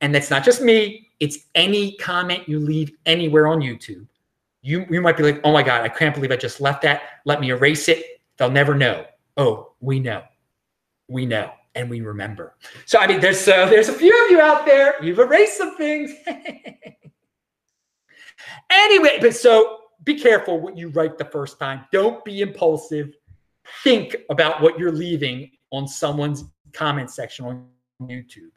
And 0.00 0.14
that's 0.14 0.30
not 0.30 0.44
just 0.44 0.60
me, 0.60 1.03
it's 1.20 1.38
any 1.54 1.96
comment 1.96 2.48
you 2.48 2.58
leave 2.60 2.92
anywhere 3.06 3.46
on 3.46 3.60
YouTube. 3.60 4.06
You, 4.62 4.86
you 4.90 5.00
might 5.00 5.16
be 5.16 5.22
like, 5.22 5.40
oh 5.44 5.52
my 5.52 5.62
God, 5.62 5.82
I 5.82 5.88
can't 5.88 6.14
believe 6.14 6.32
I 6.32 6.36
just 6.36 6.60
left 6.60 6.82
that. 6.82 7.02
Let 7.24 7.40
me 7.40 7.50
erase 7.50 7.88
it. 7.88 8.04
They'll 8.36 8.50
never 8.50 8.74
know. 8.74 9.04
Oh, 9.36 9.72
we 9.80 10.00
know. 10.00 10.22
We 11.08 11.26
know 11.26 11.50
and 11.74 11.90
we 11.90 12.00
remember. 12.00 12.54
So 12.86 12.98
I 12.98 13.06
mean, 13.06 13.20
there's 13.20 13.46
uh, 13.46 13.66
there's 13.66 13.88
a 13.88 13.92
few 13.92 14.24
of 14.24 14.30
you 14.30 14.40
out 14.40 14.64
there. 14.64 15.02
You've 15.02 15.18
erased 15.18 15.58
some 15.58 15.76
things. 15.76 16.12
anyway, 18.70 19.18
but 19.20 19.34
so 19.34 19.78
be 20.04 20.14
careful 20.18 20.60
what 20.60 20.76
you 20.76 20.90
write 20.90 21.18
the 21.18 21.24
first 21.24 21.58
time. 21.58 21.84
Don't 21.92 22.24
be 22.24 22.40
impulsive. 22.42 23.14
Think 23.82 24.16
about 24.30 24.62
what 24.62 24.78
you're 24.78 24.92
leaving 24.92 25.50
on 25.70 25.88
someone's 25.88 26.44
comment 26.72 27.10
section 27.10 27.46
on 27.46 27.66
YouTube. 28.02 28.50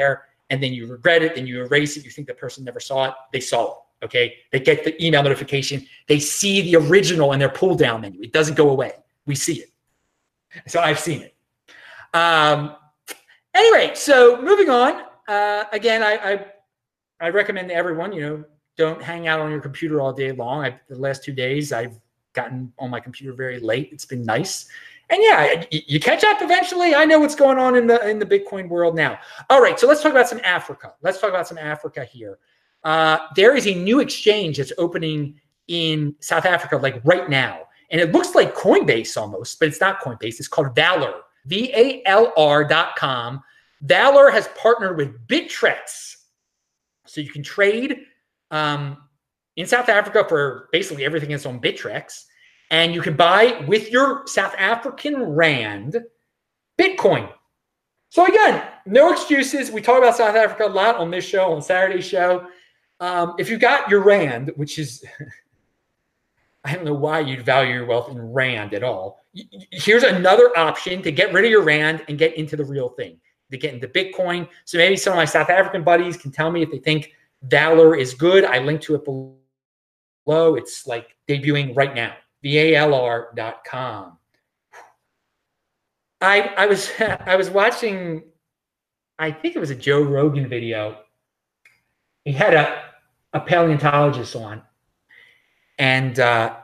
There, 0.00 0.24
and 0.48 0.62
then 0.62 0.72
you 0.72 0.86
regret 0.86 1.22
it, 1.22 1.36
and 1.36 1.46
you 1.46 1.62
erase 1.62 1.96
it. 1.96 2.04
You 2.04 2.10
think 2.10 2.26
the 2.26 2.34
person 2.34 2.64
never 2.64 2.80
saw 2.80 3.04
it. 3.08 3.14
They 3.32 3.40
saw 3.40 3.62
it. 3.72 3.76
Okay. 4.06 4.34
They 4.50 4.60
get 4.60 4.82
the 4.82 4.92
email 5.04 5.22
notification. 5.22 5.86
They 6.08 6.18
see 6.18 6.62
the 6.62 6.76
original 6.76 7.32
in 7.34 7.38
their 7.38 7.50
pull 7.50 7.74
down 7.74 8.00
menu. 8.00 8.20
It 8.22 8.32
doesn't 8.32 8.56
go 8.56 8.70
away. 8.70 8.92
We 9.26 9.34
see 9.34 9.58
it. 9.64 9.70
So 10.66 10.80
I've 10.80 10.98
seen 10.98 11.20
it. 11.22 11.34
Um, 12.14 12.76
anyway, 13.54 13.92
so 13.94 14.40
moving 14.42 14.70
on. 14.70 15.02
Uh, 15.28 15.64
again, 15.70 16.02
I, 16.02 16.14
I, 16.30 16.46
I 17.20 17.28
recommend 17.28 17.68
to 17.68 17.74
everyone, 17.74 18.12
you 18.12 18.22
know, 18.22 18.44
don't 18.76 19.02
hang 19.02 19.28
out 19.28 19.38
on 19.40 19.50
your 19.50 19.60
computer 19.60 20.00
all 20.00 20.12
day 20.12 20.32
long. 20.32 20.64
I, 20.64 20.80
the 20.88 20.96
last 20.96 21.22
two 21.22 21.32
days, 21.32 21.72
I've 21.72 21.96
gotten 22.32 22.72
on 22.78 22.88
my 22.90 23.00
computer 23.00 23.32
very 23.34 23.60
late. 23.60 23.90
It's 23.92 24.06
been 24.06 24.24
nice. 24.24 24.66
And 25.10 25.20
yeah, 25.22 25.64
you 25.70 25.98
catch 25.98 26.22
up 26.22 26.40
eventually. 26.40 26.94
I 26.94 27.04
know 27.04 27.18
what's 27.18 27.34
going 27.34 27.58
on 27.58 27.76
in 27.76 27.86
the 27.88 28.08
in 28.08 28.20
the 28.20 28.26
Bitcoin 28.26 28.68
world 28.68 28.94
now. 28.94 29.18
All 29.50 29.60
right, 29.60 29.78
so 29.78 29.88
let's 29.88 30.02
talk 30.02 30.12
about 30.12 30.28
some 30.28 30.40
Africa. 30.44 30.94
Let's 31.02 31.20
talk 31.20 31.30
about 31.30 31.48
some 31.48 31.58
Africa 31.58 32.04
here. 32.04 32.38
Uh, 32.84 33.18
there 33.34 33.56
is 33.56 33.66
a 33.66 33.74
new 33.74 34.00
exchange 34.00 34.58
that's 34.58 34.72
opening 34.78 35.40
in 35.66 36.14
South 36.20 36.46
Africa, 36.46 36.76
like 36.76 37.00
right 37.04 37.28
now. 37.28 37.62
And 37.90 38.00
it 38.00 38.12
looks 38.12 38.36
like 38.36 38.54
Coinbase 38.54 39.16
almost, 39.16 39.58
but 39.58 39.68
it's 39.68 39.80
not 39.80 40.00
Coinbase. 40.00 40.38
It's 40.38 40.48
called 40.48 40.76
VALR, 40.76 41.14
V 41.46 41.72
A 41.74 42.02
L 42.06 42.32
R 42.36 42.64
dot 42.64 42.94
com. 42.96 43.42
VALR 43.84 44.32
has 44.32 44.48
partnered 44.56 44.96
with 44.96 45.26
Bittrex. 45.26 46.16
So 47.06 47.20
you 47.20 47.30
can 47.30 47.42
trade 47.42 48.02
um, 48.52 48.96
in 49.56 49.66
South 49.66 49.88
Africa 49.88 50.24
for 50.28 50.68
basically 50.70 51.04
everything 51.04 51.30
that's 51.30 51.46
on 51.46 51.60
Bittrex. 51.60 52.26
And 52.70 52.94
you 52.94 53.02
can 53.02 53.16
buy 53.16 53.64
with 53.66 53.90
your 53.90 54.26
South 54.26 54.54
African 54.56 55.22
Rand 55.22 55.96
Bitcoin. 56.78 57.30
So 58.10 58.26
again, 58.26 58.64
no 58.86 59.12
excuses. 59.12 59.70
We 59.70 59.80
talk 59.80 59.98
about 59.98 60.16
South 60.16 60.34
Africa 60.34 60.66
a 60.66 60.68
lot 60.68 60.96
on 60.96 61.10
this 61.10 61.24
show, 61.24 61.52
on 61.52 61.62
Saturday 61.62 62.00
show. 62.00 62.46
Um, 62.98 63.34
if 63.38 63.48
you 63.48 63.56
got 63.56 63.88
your 63.88 64.00
rand, 64.00 64.52
which 64.56 64.78
is, 64.78 65.04
I 66.64 66.74
don't 66.74 66.84
know 66.84 66.94
why 66.94 67.20
you'd 67.20 67.44
value 67.44 67.74
your 67.74 67.86
wealth 67.86 68.10
in 68.10 68.20
rand 68.20 68.74
at 68.74 68.82
all. 68.82 69.24
Here's 69.70 70.02
another 70.02 70.56
option 70.58 71.02
to 71.02 71.12
get 71.12 71.32
rid 71.32 71.44
of 71.44 71.50
your 71.50 71.62
rand 71.62 72.04
and 72.08 72.18
get 72.18 72.36
into 72.36 72.56
the 72.56 72.64
real 72.64 72.88
thing, 72.90 73.18
to 73.50 73.56
get 73.56 73.74
into 73.74 73.88
Bitcoin. 73.88 74.48
So 74.64 74.76
maybe 74.76 74.96
some 74.96 75.12
of 75.12 75.16
my 75.16 75.24
South 75.24 75.48
African 75.48 75.84
buddies 75.84 76.16
can 76.16 76.32
tell 76.32 76.50
me 76.50 76.62
if 76.62 76.70
they 76.70 76.78
think 76.78 77.12
VALR 77.46 77.98
is 77.98 78.12
good. 78.12 78.44
I 78.44 78.58
link 78.58 78.80
to 78.82 78.96
it 78.96 79.04
below. 79.04 80.56
It's 80.56 80.86
like 80.86 81.16
debuting 81.28 81.76
right 81.76 81.94
now. 81.94 82.14
VALR.com. 82.44 84.18
I 86.20 86.40
I 86.56 86.66
was 86.66 86.90
I 87.00 87.36
was 87.36 87.50
watching, 87.50 88.22
I 89.18 89.30
think 89.30 89.56
it 89.56 89.58
was 89.58 89.70
a 89.70 89.74
Joe 89.74 90.02
Rogan 90.02 90.48
video. 90.48 90.98
He 92.24 92.32
had 92.32 92.54
a 92.54 92.82
a 93.32 93.40
paleontologist 93.40 94.34
on, 94.34 94.62
and 95.78 96.18
uh, 96.18 96.56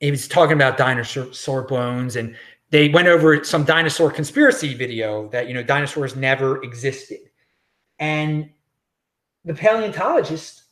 he 0.00 0.10
was 0.10 0.26
talking 0.26 0.54
about 0.54 0.78
dinosaur 0.78 1.62
bones, 1.62 2.16
and 2.16 2.34
they 2.70 2.88
went 2.88 3.08
over 3.08 3.44
some 3.44 3.64
dinosaur 3.64 4.10
conspiracy 4.10 4.74
video 4.74 5.28
that 5.28 5.46
you 5.48 5.54
know 5.54 5.62
dinosaurs 5.62 6.16
never 6.16 6.62
existed, 6.62 7.20
and 7.98 8.50
the 9.44 9.54
paleontologist 9.54 10.64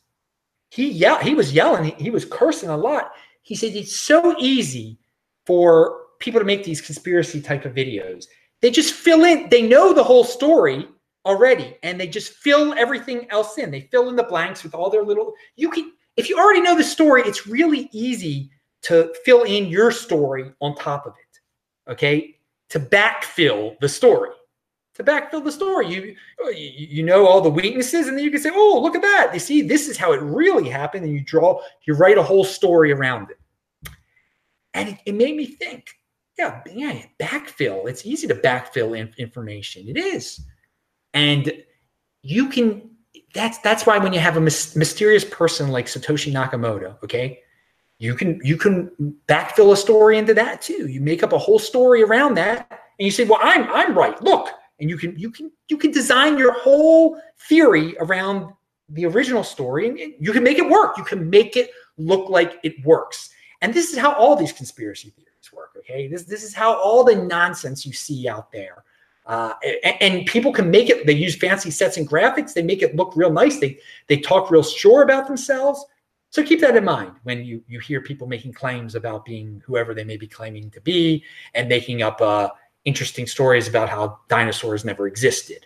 he 0.69 0.91
yeah 0.91 1.23
he 1.23 1.33
was 1.33 1.51
yelling 1.51 1.85
he, 1.85 2.03
he 2.03 2.09
was 2.09 2.25
cursing 2.25 2.69
a 2.69 2.77
lot. 2.77 3.11
He 3.41 3.55
said 3.55 3.75
it's 3.75 3.95
so 3.95 4.35
easy 4.39 4.99
for 5.45 6.01
people 6.19 6.39
to 6.39 6.45
make 6.45 6.63
these 6.63 6.81
conspiracy 6.81 7.41
type 7.41 7.65
of 7.65 7.73
videos. 7.73 8.25
They 8.61 8.71
just 8.71 8.93
fill 8.93 9.23
in, 9.23 9.49
they 9.49 9.61
know 9.61 9.93
the 9.93 10.03
whole 10.03 10.23
story 10.23 10.87
already, 11.25 11.77
and 11.81 11.99
they 11.99 12.07
just 12.07 12.33
fill 12.33 12.73
everything 12.73 13.29
else 13.31 13.57
in. 13.57 13.71
They 13.71 13.81
fill 13.81 14.09
in 14.09 14.15
the 14.15 14.23
blanks 14.23 14.63
with 14.63 14.75
all 14.75 14.89
their 14.89 15.03
little, 15.03 15.33
you 15.55 15.69
can, 15.69 15.93
if 16.17 16.29
you 16.29 16.37
already 16.37 16.61
know 16.61 16.75
the 16.75 16.83
story, 16.83 17.23
it's 17.23 17.47
really 17.47 17.89
easy 17.93 18.51
to 18.83 19.13
fill 19.25 19.43
in 19.43 19.67
your 19.67 19.91
story 19.91 20.51
on 20.61 20.75
top 20.75 21.05
of 21.05 21.13
it. 21.13 21.91
Okay. 21.91 22.35
To 22.69 22.79
backfill 22.79 23.79
the 23.79 23.89
story. 23.89 24.29
To 24.99 25.05
backfill 25.05 25.43
the 25.43 25.51
story. 25.51 25.87
You, 25.87 26.15
you 26.55 27.03
know 27.03 27.25
all 27.25 27.41
the 27.41 27.49
weaknesses, 27.49 28.07
and 28.07 28.17
then 28.17 28.23
you 28.23 28.31
can 28.31 28.41
say, 28.41 28.51
Oh, 28.53 28.79
look 28.83 28.95
at 28.95 29.01
that. 29.01 29.31
You 29.33 29.39
see, 29.39 29.61
this 29.61 29.87
is 29.87 29.97
how 29.97 30.11
it 30.11 30.21
really 30.21 30.69
happened. 30.69 31.05
And 31.05 31.13
you 31.13 31.21
draw, 31.21 31.61
you 31.85 31.95
write 31.95 32.17
a 32.17 32.23
whole 32.23 32.43
story 32.43 32.91
around 32.91 33.31
it. 33.31 33.39
And 34.73 34.89
it, 34.89 34.97
it 35.05 35.15
made 35.15 35.35
me 35.35 35.45
think 35.45 35.99
yeah, 36.39 36.61
yeah, 36.73 37.01
backfill. 37.19 37.87
It's 37.89 38.05
easy 38.05 38.25
to 38.27 38.35
backfill 38.35 38.97
in, 38.97 39.13
information. 39.17 39.89
It 39.89 39.97
is, 39.97 40.39
and 41.13 41.51
you 42.23 42.47
can. 42.47 42.89
That's 43.35 43.57
that's 43.59 43.85
why 43.85 43.97
when 43.97 44.13
you 44.13 44.19
have 44.19 44.37
a 44.37 44.41
mis- 44.41 44.75
mysterious 44.75 45.25
person 45.25 45.69
like 45.69 45.87
Satoshi 45.87 46.31
Nakamoto, 46.31 46.95
okay, 47.03 47.39
you 47.97 48.15
can 48.15 48.39
you 48.41 48.55
can 48.55 48.89
backfill 49.27 49.73
a 49.73 49.77
story 49.77 50.17
into 50.17 50.33
that 50.33 50.61
too. 50.61 50.87
You 50.87 51.01
make 51.01 51.23
up 51.23 51.33
a 51.33 51.37
whole 51.37 51.59
story 51.59 52.03
around 52.03 52.35
that, 52.35 52.69
and 52.71 53.05
you 53.05 53.11
say, 53.11 53.25
"Well, 53.25 53.39
I'm 53.41 53.69
I'm 53.73 53.97
right. 53.97 54.19
Look," 54.23 54.47
and 54.79 54.89
you 54.89 54.97
can 54.97 55.17
you 55.17 55.31
can 55.31 55.51
you 55.67 55.77
can 55.77 55.91
design 55.91 56.37
your 56.37 56.53
whole 56.53 57.19
theory 57.47 57.95
around 57.99 58.53
the 58.89 59.05
original 59.05 59.43
story, 59.43 59.87
and 59.87 59.99
you 60.19 60.31
can 60.31 60.43
make 60.43 60.57
it 60.57 60.69
work. 60.69 60.97
You 60.97 61.03
can 61.03 61.29
make 61.29 61.55
it 61.55 61.71
look 61.97 62.29
like 62.29 62.59
it 62.63 62.83
works. 62.85 63.29
And 63.61 63.73
this 63.73 63.91
is 63.91 63.97
how 63.97 64.13
all 64.13 64.35
these 64.35 64.53
conspiracy 64.53 65.11
theories 65.11 65.53
work. 65.53 65.71
Okay, 65.77 66.07
this 66.07 66.23
this 66.23 66.43
is 66.43 66.53
how 66.53 66.79
all 66.79 67.03
the 67.03 67.15
nonsense 67.15 67.85
you 67.85 67.93
see 67.93 68.27
out 68.27 68.51
there, 68.51 68.83
uh, 69.25 69.53
and, 69.83 69.95
and, 70.01 70.25
people 70.25 70.51
can 70.51 70.71
make 70.71 70.89
it. 70.89 71.05
They 71.05 71.13
use 71.13 71.35
fancy 71.35 71.71
sets 71.71 71.97
and 71.97 72.07
graphics. 72.07 72.53
They 72.53 72.63
make 72.63 72.81
it 72.81 72.95
look 72.95 73.15
real 73.15 73.31
nice. 73.31 73.59
They 73.59 73.79
they 74.07 74.17
talk 74.17 74.49
real 74.49 74.63
sure 74.63 75.03
about 75.03 75.27
themselves. 75.27 75.85
So 76.31 76.43
keep 76.43 76.61
that 76.61 76.77
in 76.77 76.85
mind 76.85 77.13
when 77.23 77.43
you 77.43 77.61
you 77.67 77.79
hear 77.79 78.01
people 78.01 78.27
making 78.27 78.53
claims 78.53 78.95
about 78.95 79.25
being 79.25 79.61
whoever 79.65 79.93
they 79.93 80.03
may 80.03 80.17
be 80.17 80.27
claiming 80.27 80.71
to 80.71 80.81
be, 80.81 81.23
and 81.53 81.67
making 81.67 82.01
up 82.01 82.21
uh, 82.21 82.49
interesting 82.85 83.27
stories 83.27 83.67
about 83.67 83.89
how 83.89 84.19
dinosaurs 84.27 84.85
never 84.85 85.07
existed. 85.07 85.65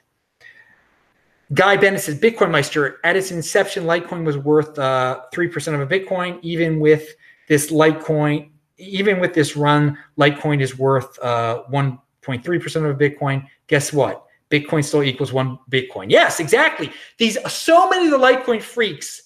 Guy 1.53 1.77
Bennett 1.77 2.01
says 2.01 2.19
Bitcoin 2.19 2.49
Meister 2.49 2.99
at 3.03 3.15
its 3.15 3.31
inception, 3.31 3.83
Litecoin 3.83 4.25
was 4.25 4.37
worth 4.37 4.77
uh, 4.79 5.21
three 5.33 5.47
percent 5.47 5.79
of 5.79 5.81
a 5.81 5.99
Bitcoin. 5.99 6.39
Even 6.41 6.79
with 6.79 7.15
this 7.47 7.71
Litecoin, 7.71 8.49
even 8.77 9.19
with 9.19 9.33
this 9.33 9.55
run, 9.55 9.97
Litecoin 10.17 10.61
is 10.61 10.77
worth 10.77 11.17
uh, 11.19 11.63
1.3% 11.71 12.75
of 12.77 12.85
a 12.85 12.93
Bitcoin. 12.95 13.45
Guess 13.67 13.93
what? 13.93 14.25
Bitcoin 14.49 14.83
still 14.83 15.03
equals 15.03 15.33
one 15.33 15.57
Bitcoin. 15.69 16.09
Yes, 16.09 16.39
exactly. 16.39 16.91
These 17.17 17.37
so 17.51 17.89
many 17.89 18.05
of 18.05 18.11
the 18.11 18.17
Litecoin 18.17 18.61
freaks, 18.61 19.23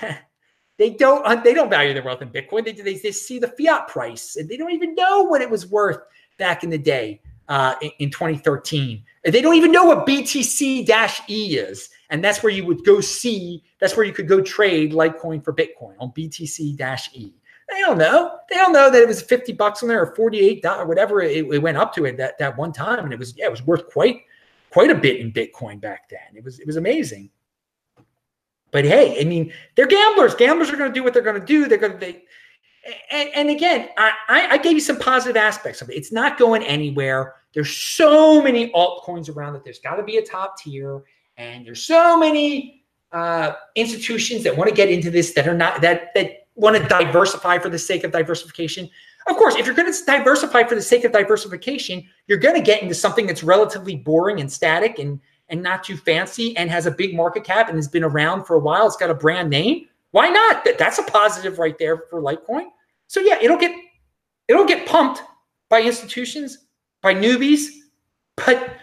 they 0.78 0.90
don't 0.90 1.26
uh, 1.26 1.36
they 1.36 1.54
don't 1.54 1.70
value 1.70 1.94
their 1.94 2.02
wealth 2.02 2.20
in 2.20 2.28
Bitcoin. 2.28 2.64
They, 2.64 2.72
they, 2.72 2.98
they 2.98 3.12
see 3.12 3.38
the 3.38 3.48
fiat 3.48 3.88
price 3.88 4.36
and 4.36 4.48
they 4.48 4.58
don't 4.58 4.72
even 4.72 4.94
know 4.94 5.22
what 5.22 5.40
it 5.40 5.48
was 5.48 5.66
worth 5.66 5.98
back 6.40 6.64
in 6.64 6.70
the 6.70 6.78
day 6.78 7.20
uh, 7.48 7.76
in, 7.80 7.90
in 8.00 8.10
2013. 8.10 9.04
They 9.22 9.42
don't 9.42 9.54
even 9.54 9.70
know 9.70 9.84
what 9.84 10.06
BTC-E 10.06 11.56
is, 11.56 11.90
and 12.08 12.24
that's 12.24 12.42
where 12.42 12.52
you 12.52 12.64
would 12.66 12.84
go 12.84 13.00
see. 13.00 13.62
That's 13.78 13.96
where 13.96 14.04
you 14.04 14.12
could 14.12 14.26
go 14.26 14.40
trade 14.40 14.92
Litecoin 14.92 15.44
for 15.44 15.52
Bitcoin 15.52 15.94
on 16.00 16.10
BTC-E. 16.10 17.34
They 17.70 17.80
don't 17.80 17.98
know. 17.98 18.38
They 18.48 18.56
don't 18.56 18.72
know 18.72 18.90
that 18.90 19.00
it 19.00 19.06
was 19.06 19.22
50 19.22 19.52
bucks 19.52 19.82
on 19.82 19.88
there 19.88 20.02
or 20.02 20.14
48 20.16 20.64
or 20.66 20.86
whatever 20.86 21.22
it, 21.22 21.46
it, 21.46 21.62
went 21.62 21.76
up 21.76 21.94
to 21.94 22.04
it 22.04 22.16
that, 22.16 22.36
that 22.38 22.56
one 22.56 22.72
time. 22.72 23.04
And 23.04 23.12
it 23.12 23.18
was, 23.18 23.36
yeah, 23.36 23.46
it 23.46 23.50
was 23.50 23.64
worth 23.64 23.88
quite, 23.88 24.22
quite 24.70 24.90
a 24.90 24.94
bit 24.94 25.20
in 25.20 25.32
Bitcoin 25.32 25.80
back 25.80 26.08
then. 26.08 26.18
It 26.34 26.42
was, 26.42 26.58
it 26.58 26.66
was 26.66 26.76
amazing. 26.76 27.30
But 28.72 28.84
hey, 28.84 29.20
I 29.20 29.24
mean, 29.24 29.52
they're 29.76 29.86
gamblers. 29.86 30.34
Gamblers 30.34 30.70
are 30.70 30.76
going 30.76 30.90
to 30.90 30.94
do 30.94 31.04
what 31.04 31.12
they're 31.12 31.22
going 31.22 31.40
to 31.40 31.46
do. 31.46 31.68
They're 31.68 31.78
going 31.78 31.92
to, 31.92 31.98
they, 31.98 32.24
and, 33.10 33.28
and 33.34 33.50
again, 33.50 33.88
I, 33.96 34.48
I 34.52 34.58
gave 34.58 34.72
you 34.72 34.80
some 34.80 34.98
positive 34.98 35.36
aspects 35.36 35.82
of 35.82 35.90
it. 35.90 35.96
It's 35.96 36.12
not 36.12 36.38
going 36.38 36.62
anywhere. 36.62 37.34
There's 37.54 37.74
so 37.74 38.42
many 38.42 38.70
altcoins 38.72 39.34
around 39.34 39.52
that 39.54 39.64
there's 39.64 39.80
got 39.80 39.96
to 39.96 40.02
be 40.02 40.16
a 40.16 40.22
top 40.24 40.58
tier. 40.58 41.02
And 41.36 41.66
there's 41.66 41.82
so 41.82 42.18
many 42.18 42.84
uh, 43.12 43.52
institutions 43.74 44.44
that 44.44 44.56
want 44.56 44.68
to 44.70 44.74
get 44.74 44.88
into 44.88 45.10
this 45.10 45.32
that 45.34 45.48
are 45.48 45.54
not 45.54 45.80
that 45.80 46.14
that 46.14 46.46
want 46.54 46.76
to 46.76 46.86
diversify 46.88 47.58
for 47.58 47.68
the 47.68 47.78
sake 47.78 48.04
of 48.04 48.12
diversification. 48.12 48.88
Of 49.26 49.36
course, 49.36 49.56
if 49.56 49.66
you're 49.66 49.74
going 49.74 49.92
to 49.92 50.04
diversify 50.04 50.64
for 50.64 50.74
the 50.74 50.82
sake 50.82 51.04
of 51.04 51.12
diversification, 51.12 52.04
you're 52.26 52.38
going 52.38 52.54
to 52.54 52.62
get 52.62 52.82
into 52.82 52.94
something 52.94 53.26
that's 53.26 53.42
relatively 53.42 53.96
boring 53.96 54.40
and 54.40 54.50
static 54.50 54.98
and 54.98 55.20
and 55.48 55.62
not 55.62 55.82
too 55.82 55.96
fancy 55.96 56.56
and 56.56 56.70
has 56.70 56.86
a 56.86 56.90
big 56.90 57.14
market 57.14 57.44
cap 57.44 57.68
and 57.68 57.76
has 57.76 57.88
been 57.88 58.04
around 58.04 58.44
for 58.44 58.54
a 58.54 58.60
while. 58.60 58.86
It's 58.86 58.96
got 58.96 59.10
a 59.10 59.14
brand 59.14 59.50
name. 59.50 59.86
Why 60.12 60.28
not? 60.28 60.66
That's 60.78 60.98
a 60.98 61.04
positive 61.04 61.58
right 61.58 61.78
there 61.78 62.04
for 62.10 62.20
Litecoin. 62.20 62.66
So 63.06 63.20
yeah, 63.20 63.38
it'll 63.40 63.58
get 63.58 63.72
it'll 64.48 64.66
get 64.66 64.86
pumped 64.86 65.22
by 65.68 65.82
institutions, 65.82 66.66
by 67.02 67.14
newbies, 67.14 67.66
but 68.36 68.76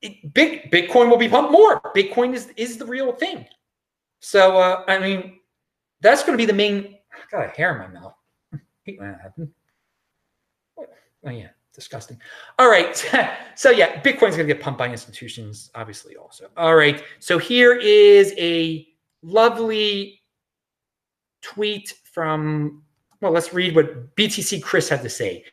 it, 0.00 0.32
big 0.32 0.70
Bitcoin 0.70 1.10
will 1.10 1.16
be 1.16 1.28
pumped 1.28 1.52
more. 1.52 1.80
Bitcoin 1.96 2.34
is 2.34 2.48
is 2.56 2.76
the 2.76 2.86
real 2.86 3.12
thing. 3.12 3.46
So 4.20 4.56
uh, 4.58 4.84
I 4.88 4.98
mean, 4.98 5.38
that's 6.00 6.22
going 6.22 6.36
to 6.36 6.40
be 6.40 6.46
the 6.46 6.52
main 6.52 6.98
I 7.12 7.36
got 7.36 7.46
a 7.46 7.48
hair 7.48 7.72
in 7.72 7.92
my 7.92 8.00
mouth. 8.00 8.14
Hate 8.84 8.98
when 8.98 9.12
that 9.12 9.20
happened. 9.20 9.48
Oh 11.24 11.30
yeah, 11.30 11.48
disgusting. 11.74 12.20
All 12.58 12.70
right. 12.70 12.96
so 13.56 13.70
yeah, 13.70 14.00
Bitcoin's 14.02 14.36
gonna 14.36 14.44
get 14.44 14.60
pumped 14.60 14.78
by 14.78 14.88
institutions, 14.88 15.70
obviously, 15.74 16.16
also. 16.16 16.48
All 16.56 16.76
right. 16.76 17.02
So 17.18 17.38
here 17.38 17.74
is 17.74 18.32
a 18.38 18.86
lovely 19.22 20.22
tweet 21.42 21.94
from 22.12 22.82
well, 23.20 23.32
let's 23.32 23.52
read 23.52 23.74
what 23.74 24.14
BTC 24.16 24.62
Chris 24.62 24.88
had 24.88 25.02
to 25.02 25.10
say. 25.10 25.44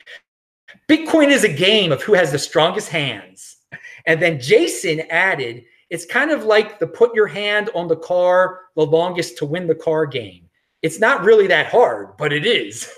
Bitcoin 0.87 1.29
is 1.29 1.43
a 1.43 1.51
game 1.51 1.91
of 1.91 2.03
who 2.03 2.13
has 2.13 2.31
the 2.31 2.39
strongest 2.39 2.89
hands. 2.89 3.57
And 4.05 4.21
then 4.21 4.39
Jason 4.39 5.01
added, 5.09 5.65
it's 5.89 6.05
kind 6.05 6.31
of 6.31 6.43
like 6.43 6.79
the 6.79 6.87
put 6.87 7.15
your 7.15 7.27
hand 7.27 7.69
on 7.73 7.87
the 7.87 7.95
car 7.95 8.61
the 8.75 8.85
longest 8.85 9.37
to 9.37 9.45
win 9.45 9.67
the 9.67 9.75
car 9.75 10.05
game. 10.05 10.47
It's 10.81 10.99
not 10.99 11.23
really 11.23 11.47
that 11.47 11.67
hard, 11.67 12.17
but 12.17 12.31
it 12.31 12.45
is. 12.45 12.91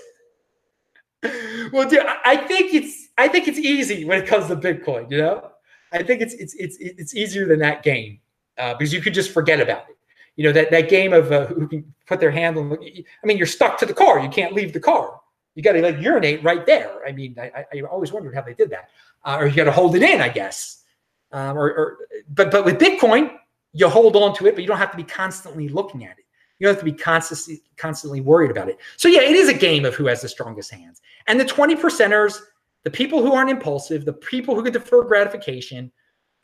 well, 1.72 1.88
dude, 1.88 2.04
I 2.24 2.36
think 2.36 2.74
it's 2.74 3.08
I 3.16 3.28
think 3.28 3.48
it's 3.48 3.58
easy 3.58 4.04
when 4.04 4.20
it 4.22 4.26
comes 4.26 4.48
to 4.48 4.56
Bitcoin. 4.56 5.10
You 5.10 5.18
know, 5.18 5.50
I 5.92 6.02
think 6.02 6.20
it's 6.20 6.34
it's 6.34 6.54
it's 6.54 6.76
it's 6.80 7.14
easier 7.14 7.46
than 7.46 7.58
that 7.60 7.82
game 7.82 8.20
uh, 8.58 8.74
because 8.74 8.92
you 8.92 9.00
could 9.00 9.14
just 9.14 9.32
forget 9.32 9.60
about 9.60 9.84
it. 9.88 9.97
You 10.38 10.44
know 10.44 10.52
that 10.52 10.70
that 10.70 10.88
game 10.88 11.12
of 11.12 11.32
uh, 11.32 11.46
who 11.46 11.66
can 11.66 11.92
put 12.06 12.20
their 12.20 12.30
hand 12.30 12.56
on. 12.56 12.72
I 12.72 13.26
mean, 13.26 13.36
you're 13.36 13.46
stuck 13.46 13.76
to 13.78 13.86
the 13.86 13.92
car. 13.92 14.20
You 14.20 14.28
can't 14.28 14.52
leave 14.52 14.72
the 14.72 14.78
car. 14.78 15.20
You 15.56 15.64
got 15.64 15.72
to 15.72 15.82
like 15.82 16.00
urinate 16.00 16.44
right 16.44 16.64
there. 16.64 17.04
I 17.04 17.10
mean, 17.10 17.34
I, 17.36 17.64
I 17.74 17.80
always 17.80 18.12
wondered 18.12 18.36
how 18.36 18.42
they 18.42 18.54
did 18.54 18.70
that, 18.70 18.90
uh, 19.24 19.38
or 19.40 19.48
you 19.48 19.56
got 19.56 19.64
to 19.64 19.72
hold 19.72 19.96
it 19.96 20.02
in, 20.02 20.20
I 20.20 20.28
guess. 20.28 20.84
Um, 21.32 21.58
or, 21.58 21.72
or 21.72 21.98
but 22.28 22.52
but 22.52 22.64
with 22.64 22.78
Bitcoin, 22.78 23.36
you 23.72 23.88
hold 23.88 24.14
on 24.14 24.32
to 24.36 24.46
it, 24.46 24.54
but 24.54 24.62
you 24.62 24.68
don't 24.68 24.78
have 24.78 24.92
to 24.92 24.96
be 24.96 25.02
constantly 25.02 25.68
looking 25.68 26.04
at 26.04 26.16
it. 26.20 26.24
You 26.60 26.66
don't 26.68 26.74
have 26.76 26.84
to 26.84 26.90
be 26.90 26.96
constantly 26.96 27.64
constantly 27.76 28.20
worried 28.20 28.52
about 28.52 28.68
it. 28.68 28.78
So 28.96 29.08
yeah, 29.08 29.22
it 29.22 29.34
is 29.34 29.48
a 29.48 29.54
game 29.54 29.84
of 29.84 29.96
who 29.96 30.06
has 30.06 30.22
the 30.22 30.28
strongest 30.28 30.70
hands. 30.70 31.02
And 31.26 31.40
the 31.40 31.44
20 31.44 31.74
percenters, 31.74 32.40
the 32.84 32.90
people 32.92 33.20
who 33.22 33.32
aren't 33.32 33.50
impulsive, 33.50 34.04
the 34.04 34.12
people 34.12 34.54
who 34.54 34.62
can 34.62 34.72
defer 34.72 35.02
gratification, 35.02 35.90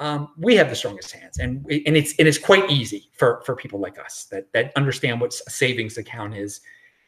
um, 0.01 0.31
we 0.37 0.57
have 0.57 0.69
the 0.69 0.77
strongest 0.77 1.13
hands, 1.13 1.39
and 1.39 1.65
and 1.71 1.97
it's 1.97 2.15
and 2.19 2.27
it's 2.27 2.39
quite 2.39 2.69
easy 2.71 3.11
for 3.13 3.43
for 3.47 3.55
people 3.55 3.79
like 3.79 3.99
us 3.99 4.25
that 4.31 4.53
that 4.53 4.73
understand 4.75 5.21
what 5.21 5.33
a 5.47 5.51
savings 5.51 5.99
account 5.99 6.35
is, 6.35 6.61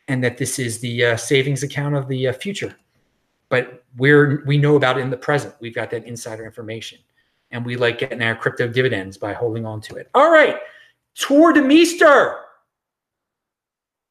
and 0.07 0.23
that 0.23 0.39
this 0.39 0.59
is 0.59 0.79
the 0.79 1.05
uh, 1.05 1.17
savings 1.17 1.63
account 1.63 1.97
of 1.97 2.07
the 2.07 2.29
uh, 2.29 2.33
future. 2.33 2.77
But 3.49 3.85
we're 3.97 4.45
we 4.47 4.57
know 4.57 4.77
about 4.77 4.99
it 4.99 5.01
in 5.01 5.11
the 5.11 5.17
present. 5.17 5.55
We've 5.61 5.75
got 5.75 5.91
that 5.91 6.07
insider 6.07 6.45
information, 6.45 6.99
and 7.51 7.67
we 7.67 7.77
like 7.77 7.99
getting 7.99 8.23
our 8.23 8.37
crypto 8.37 8.69
dividends 8.69 9.19
by 9.19 9.33
holding 9.33 9.67
on 9.67 9.81
to 9.83 9.97
it. 9.97 10.09
All 10.15 10.31
right, 10.31 10.57
Tour 11.17 11.53
de 11.53 11.63
Meester 11.63 12.37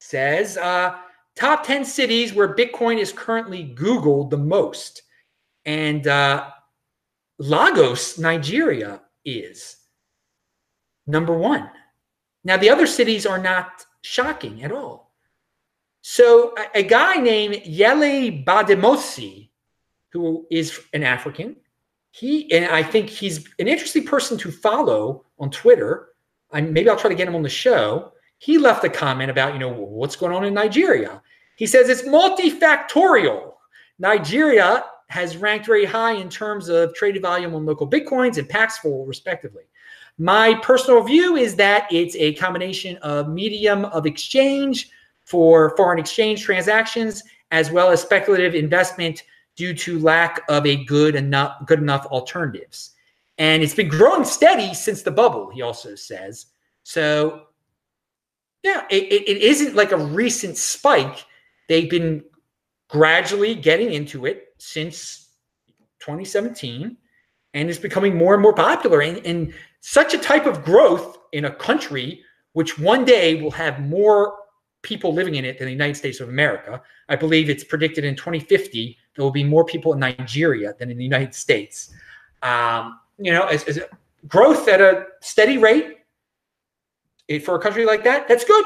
says 0.00 0.58
uh, 0.58 0.96
top 1.34 1.64
ten 1.64 1.82
cities 1.82 2.34
where 2.34 2.54
Bitcoin 2.54 2.98
is 2.98 3.10
currently 3.10 3.74
Googled 3.74 4.28
the 4.28 4.38
most, 4.38 5.02
and 5.64 6.06
uh, 6.06 6.50
Lagos, 7.38 8.18
Nigeria 8.18 9.02
is 9.24 9.76
number 11.06 11.36
one. 11.36 11.70
Now, 12.44 12.56
the 12.56 12.70
other 12.70 12.86
cities 12.86 13.26
are 13.26 13.38
not 13.38 13.84
shocking 14.02 14.62
at 14.62 14.72
all. 14.72 15.12
So, 16.00 16.54
a, 16.56 16.78
a 16.78 16.82
guy 16.82 17.16
named 17.16 17.56
Yele 17.64 18.44
Bademosi, 18.44 19.50
who 20.12 20.46
is 20.50 20.80
an 20.92 21.02
African, 21.02 21.56
he 22.12 22.50
and 22.52 22.64
I 22.66 22.82
think 22.82 23.10
he's 23.10 23.46
an 23.58 23.68
interesting 23.68 24.04
person 24.04 24.38
to 24.38 24.50
follow 24.50 25.26
on 25.38 25.50
Twitter. 25.50 26.08
I, 26.50 26.62
maybe 26.62 26.88
I'll 26.88 26.96
try 26.96 27.10
to 27.10 27.16
get 27.16 27.28
him 27.28 27.34
on 27.34 27.42
the 27.42 27.48
show. 27.48 28.12
He 28.38 28.56
left 28.56 28.84
a 28.84 28.88
comment 28.88 29.30
about, 29.30 29.52
you 29.52 29.58
know, 29.58 29.72
what's 29.72 30.16
going 30.16 30.32
on 30.32 30.44
in 30.44 30.54
Nigeria. 30.54 31.20
He 31.56 31.66
says 31.66 31.88
it's 31.88 32.02
multifactorial. 32.02 33.52
Nigeria 33.98 34.84
has 35.08 35.36
ranked 35.36 35.66
very 35.66 35.84
high 35.84 36.12
in 36.12 36.28
terms 36.28 36.68
of 36.68 36.94
traded 36.94 37.22
volume 37.22 37.54
on 37.54 37.64
LocalBitcoins 37.64 38.38
and 38.38 38.48
Paxful, 38.48 39.06
respectively. 39.06 39.64
My 40.18 40.54
personal 40.62 41.02
view 41.02 41.36
is 41.36 41.56
that 41.56 41.86
it's 41.92 42.16
a 42.16 42.34
combination 42.34 42.96
of 42.98 43.28
medium 43.28 43.84
of 43.86 44.06
exchange 44.06 44.90
for 45.24 45.76
foreign 45.76 45.98
exchange 45.98 46.42
transactions, 46.42 47.22
as 47.50 47.70
well 47.70 47.90
as 47.90 48.00
speculative 48.00 48.54
investment 48.54 49.24
due 49.56 49.74
to 49.74 49.98
lack 49.98 50.42
of 50.48 50.66
a 50.66 50.84
good 50.84 51.14
enough 51.14 51.64
good 51.66 51.80
enough 51.80 52.06
alternatives. 52.06 52.92
And 53.38 53.62
it's 53.62 53.74
been 53.74 53.88
growing 53.88 54.24
steady 54.24 54.72
since 54.72 55.02
the 55.02 55.10
bubble, 55.10 55.50
he 55.50 55.60
also 55.60 55.94
says. 55.94 56.46
So, 56.84 57.48
yeah, 58.62 58.84
it, 58.90 59.04
it 59.04 59.42
isn't 59.42 59.74
like 59.74 59.92
a 59.92 59.98
recent 59.98 60.56
spike. 60.56 61.26
They've 61.68 61.90
been 61.90 62.24
gradually 62.88 63.54
getting 63.54 63.92
into 63.92 64.24
it 64.24 64.45
since 64.58 65.28
2017 66.00 66.96
and 67.54 67.70
is 67.70 67.78
becoming 67.78 68.16
more 68.16 68.34
and 68.34 68.42
more 68.42 68.54
popular. 68.54 69.00
And, 69.00 69.24
and 69.26 69.52
such 69.80 70.14
a 70.14 70.18
type 70.18 70.46
of 70.46 70.64
growth 70.64 71.18
in 71.32 71.46
a 71.46 71.50
country 71.50 72.22
which 72.52 72.78
one 72.78 73.04
day 73.04 73.40
will 73.40 73.50
have 73.50 73.80
more 73.80 74.34
people 74.82 75.12
living 75.12 75.34
in 75.34 75.44
it 75.44 75.58
than 75.58 75.66
the 75.66 75.72
United 75.72 75.96
States 75.96 76.20
of 76.20 76.28
America. 76.28 76.80
I 77.08 77.16
believe 77.16 77.50
it's 77.50 77.64
predicted 77.64 78.04
in 78.04 78.16
2050 78.16 78.96
there 79.16 79.24
will 79.24 79.32
be 79.32 79.44
more 79.44 79.64
people 79.64 79.92
in 79.94 79.98
Nigeria 79.98 80.74
than 80.78 80.90
in 80.90 80.98
the 80.98 81.04
United 81.04 81.34
States. 81.34 81.92
Um, 82.42 83.00
you 83.18 83.32
know, 83.32 83.46
as, 83.46 83.64
as 83.64 83.80
growth 84.28 84.68
at 84.68 84.80
a 84.80 85.06
steady 85.20 85.58
rate 85.58 85.98
for 87.42 87.56
a 87.56 87.58
country 87.58 87.84
like 87.84 88.04
that, 88.04 88.28
that's 88.28 88.44
good. 88.44 88.64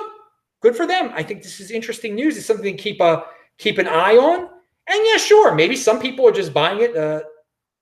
Good 0.61 0.77
for 0.77 0.87
them. 0.87 1.13
I 1.15 1.23
think 1.23 1.43
this 1.43 1.61
is 1.61 1.71
interesting 1.71 2.15
news. 2.15 2.37
It's 2.37 2.47
something 2.47 2.77
to 2.77 2.83
keep 2.83 3.01
a 3.01 3.25
keep 3.59 3.79
an 3.79 3.89
eye 3.89 4.17
on. 4.17 4.51
And 4.91 5.07
yeah, 5.07 5.19
sure, 5.19 5.55
maybe 5.55 5.77
some 5.77 6.01
people 6.01 6.27
are 6.27 6.33
just 6.33 6.53
buying 6.53 6.81
it 6.81 6.97
uh, 6.97 7.23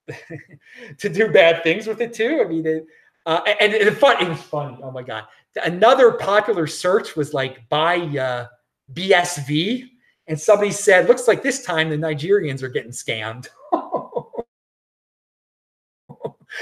to 0.99 1.09
do 1.09 1.33
bad 1.33 1.62
things 1.62 1.87
with 1.87 2.03
it 2.03 2.12
too. 2.12 2.42
I 2.44 2.49
mean, 2.49 2.66
it, 2.66 2.87
uh, 3.25 3.40
and, 3.61 3.73
and 3.73 3.97
fun, 3.97 4.23
it 4.23 4.29
was 4.29 4.42
funny. 4.42 4.79
Oh 4.83 4.90
my 4.90 5.03
god! 5.03 5.25
Another 5.64 6.12
popular 6.12 6.66
search 6.66 7.16
was 7.16 7.33
like 7.33 7.66
buy 7.71 7.97
uh, 7.97 8.47
BSV, 8.92 9.85
and 10.27 10.38
somebody 10.38 10.71
said, 10.71 11.09
"Looks 11.09 11.27
like 11.27 11.42
this 11.42 11.64
time 11.64 11.88
the 11.88 11.97
Nigerians 11.97 12.62
are 12.62 12.68
getting 12.68 12.90
scammed." 12.90 13.49
oh, 13.73 14.44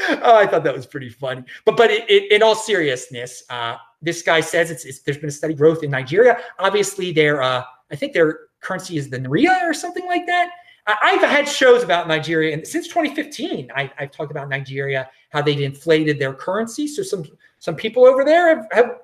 I 0.09 0.47
thought 0.47 0.63
that 0.63 0.75
was 0.75 0.87
pretty 0.87 1.09
funny. 1.09 1.43
But 1.65 1.77
but 1.77 1.91
it, 1.91 2.09
it, 2.09 2.31
in 2.31 2.43
all 2.43 2.55
seriousness, 2.55 3.43
uh, 3.51 3.77
this 4.01 4.23
guy 4.23 4.41
says 4.41 4.71
it's, 4.71 4.85
it's, 4.85 5.01
there's 5.01 5.19
been 5.19 5.29
a 5.29 5.33
steady 5.33 5.55
growth 5.55 5.83
in 5.83 5.91
Nigeria. 5.91 6.39
Obviously, 6.61 7.13
their 7.13 7.43
uh, 7.43 7.65
I 7.91 7.97
think 7.97 8.13
their 8.13 8.46
currency 8.67 8.97
is 8.97 9.09
the 9.09 9.19
Naira 9.19 9.63
or 9.63 9.73
something 9.73 10.07
like 10.07 10.27
that. 10.27 10.51
I've 10.87 11.21
had 11.21 11.49
shows 11.49 11.83
about 11.83 12.07
Nigeria, 12.07 12.55
and 12.55 12.65
since 12.65 12.87
2015, 12.87 13.73
I, 13.75 13.91
have 13.97 14.13
talked 14.13 14.31
about 14.31 14.49
Nigeria, 14.49 15.11
how 15.31 15.43
they've 15.43 15.61
inflated 15.61 16.21
their 16.21 16.33
currency. 16.33 16.87
So 16.87 17.03
some 17.03 17.25
some 17.59 17.75
people 17.75 18.07
over 18.07 18.25
there 18.25 18.55
have, 18.55 18.67
have 18.71 18.99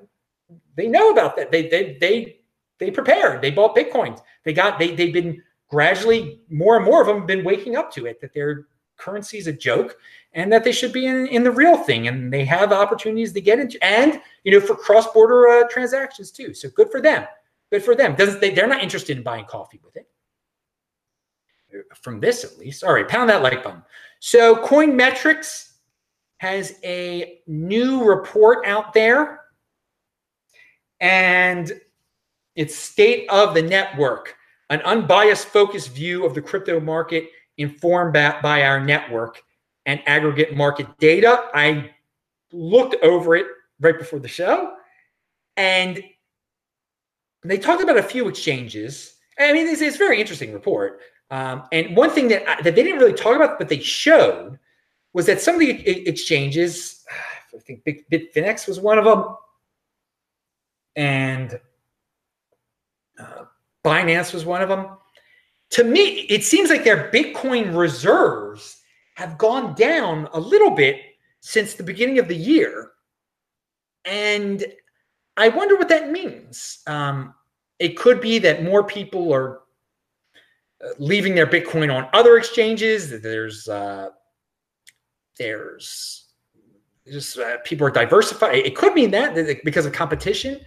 they 0.76 0.86
know 0.86 1.10
about 1.10 1.34
that. 1.36 1.50
They 1.50 1.68
they 1.68 1.96
they 2.00 2.40
they 2.78 2.90
prepared. 2.92 3.42
They 3.42 3.50
bought 3.50 3.74
bitcoins. 3.74 4.20
They 4.44 4.52
got 4.52 4.78
they 4.78 4.94
they've 4.94 5.12
been 5.12 5.42
gradually 5.68 6.40
more 6.50 6.76
and 6.76 6.84
more 6.84 7.00
of 7.00 7.08
them 7.08 7.18
have 7.18 7.26
been 7.26 7.44
waking 7.44 7.76
up 7.76 7.90
to 7.94 8.06
it 8.06 8.20
that 8.20 8.32
their 8.32 8.66
currency 8.96 9.38
is 9.38 9.48
a 9.48 9.52
joke 9.52 9.96
and 10.34 10.52
that 10.52 10.62
they 10.62 10.70
should 10.70 10.92
be 10.92 11.06
in, 11.06 11.26
in 11.28 11.42
the 11.42 11.50
real 11.50 11.78
thing 11.78 12.06
and 12.06 12.32
they 12.32 12.44
have 12.44 12.72
opportunities 12.72 13.32
to 13.32 13.40
get 13.40 13.58
into 13.58 13.82
and 13.82 14.20
you 14.44 14.52
know 14.52 14.60
for 14.60 14.76
cross-border 14.76 15.48
uh, 15.48 15.68
transactions 15.68 16.30
too. 16.30 16.54
So 16.54 16.68
good 16.68 16.90
for 16.90 17.00
them. 17.00 17.26
Good 17.72 17.82
for 17.82 17.94
them. 17.94 18.14
Doesn't 18.14 18.42
they? 18.42 18.50
They're 18.50 18.66
not 18.66 18.82
interested 18.82 19.16
in 19.16 19.22
buying 19.22 19.46
coffee 19.46 19.80
with 19.82 19.96
it. 19.96 20.06
From 21.94 22.20
this, 22.20 22.44
at 22.44 22.58
least. 22.58 22.84
All 22.84 22.92
right, 22.92 23.08
pound 23.08 23.30
that 23.30 23.42
like 23.42 23.64
button. 23.64 23.82
So, 24.20 24.56
Coin 24.56 24.94
Metrics 24.94 25.78
has 26.36 26.74
a 26.84 27.40
new 27.46 28.04
report 28.04 28.66
out 28.66 28.92
there, 28.92 29.40
and 31.00 31.72
it's 32.56 32.76
state 32.76 33.26
of 33.30 33.54
the 33.54 33.62
network, 33.62 34.36
an 34.68 34.82
unbiased, 34.82 35.48
focused 35.48 35.94
view 35.94 36.26
of 36.26 36.34
the 36.34 36.42
crypto 36.42 36.78
market 36.78 37.30
informed 37.56 38.12
by 38.12 38.64
our 38.64 38.84
network 38.84 39.42
and 39.86 40.02
aggregate 40.04 40.54
market 40.54 40.86
data. 40.98 41.44
I 41.54 41.90
looked 42.52 43.02
over 43.02 43.34
it 43.34 43.46
right 43.80 43.98
before 43.98 44.18
the 44.18 44.28
show, 44.28 44.74
and 45.56 46.04
they 47.44 47.58
talked 47.58 47.82
about 47.82 47.96
a 47.96 48.02
few 48.02 48.28
exchanges. 48.28 49.14
I 49.38 49.52
mean, 49.52 49.66
it's, 49.66 49.80
it's 49.80 49.96
a 49.96 49.98
very 49.98 50.20
interesting 50.20 50.52
report. 50.52 51.00
Um, 51.30 51.64
and 51.72 51.96
one 51.96 52.10
thing 52.10 52.28
that, 52.28 52.44
that 52.62 52.74
they 52.74 52.82
didn't 52.82 52.98
really 52.98 53.14
talk 53.14 53.36
about, 53.36 53.58
but 53.58 53.68
they 53.68 53.80
showed, 53.80 54.58
was 55.12 55.26
that 55.26 55.40
some 55.40 55.54
of 55.54 55.60
the 55.60 55.70
exchanges, 56.08 57.04
I 57.54 57.58
think 57.58 57.84
Bitfinex 57.84 58.66
was 58.66 58.80
one 58.80 58.98
of 58.98 59.04
them, 59.04 59.36
and 60.96 61.58
uh, 63.18 63.44
Binance 63.84 64.32
was 64.32 64.44
one 64.44 64.62
of 64.62 64.68
them. 64.68 64.86
To 65.70 65.84
me, 65.84 66.26
it 66.28 66.44
seems 66.44 66.70
like 66.70 66.84
their 66.84 67.10
Bitcoin 67.10 67.76
reserves 67.76 68.82
have 69.14 69.38
gone 69.38 69.74
down 69.74 70.28
a 70.32 70.40
little 70.40 70.70
bit 70.70 71.00
since 71.40 71.74
the 71.74 71.82
beginning 71.82 72.18
of 72.18 72.28
the 72.28 72.36
year. 72.36 72.90
And 74.04 74.64
I 75.42 75.48
wonder 75.48 75.74
what 75.74 75.88
that 75.88 76.12
means. 76.12 76.84
Um, 76.86 77.34
it 77.80 77.96
could 77.96 78.20
be 78.20 78.38
that 78.38 78.62
more 78.62 78.84
people 78.84 79.34
are 79.34 79.62
uh, 80.80 80.90
leaving 81.00 81.34
their 81.34 81.48
Bitcoin 81.48 81.92
on 81.92 82.08
other 82.12 82.38
exchanges. 82.38 83.20
There's 83.20 83.66
uh, 83.66 84.10
there's 85.36 86.28
just 87.10 87.38
uh, 87.40 87.56
people 87.64 87.84
are 87.84 87.90
diversifying. 87.90 88.64
It 88.64 88.76
could 88.76 88.94
mean 88.94 89.10
that 89.10 89.34
because 89.64 89.84
of 89.84 89.92
competition. 89.92 90.60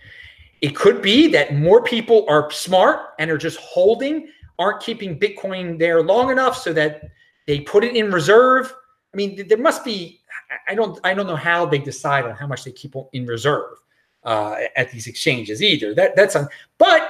It 0.60 0.76
could 0.76 1.02
be 1.02 1.30
that 1.30 1.56
more 1.56 1.82
people 1.82 2.26
are 2.28 2.52
smart 2.52 3.14
and 3.18 3.32
are 3.32 3.38
just 3.38 3.60
holding, 3.60 4.28
aren't 4.60 4.82
keeping 4.82 5.18
Bitcoin 5.18 5.80
there 5.80 6.04
long 6.04 6.32
enough 6.32 6.58
so 6.58 6.74
that 6.74 7.02
they 7.48 7.62
put 7.62 7.86
it 7.86 7.96
in 7.96 8.12
reserve. 8.12 8.74
I 9.14 9.16
mean, 9.16 9.48
there 9.48 9.58
must 9.58 9.86
be. 9.86 10.20
I 10.68 10.76
don't. 10.76 11.00
I 11.06 11.14
don't 11.14 11.28
know 11.28 11.38
how 11.38 11.66
they 11.66 11.78
decide 11.78 12.26
on 12.26 12.36
how 12.36 12.46
much 12.46 12.66
they 12.66 12.74
keep 12.74 12.94
in 13.14 13.26
reserve 13.26 13.78
uh, 14.26 14.56
at 14.76 14.92
these 14.92 15.08
exchanges 15.08 15.62
either. 15.62 15.94
That 15.94 16.16
that's 16.16 16.36
on. 16.36 16.48
But 16.78 17.10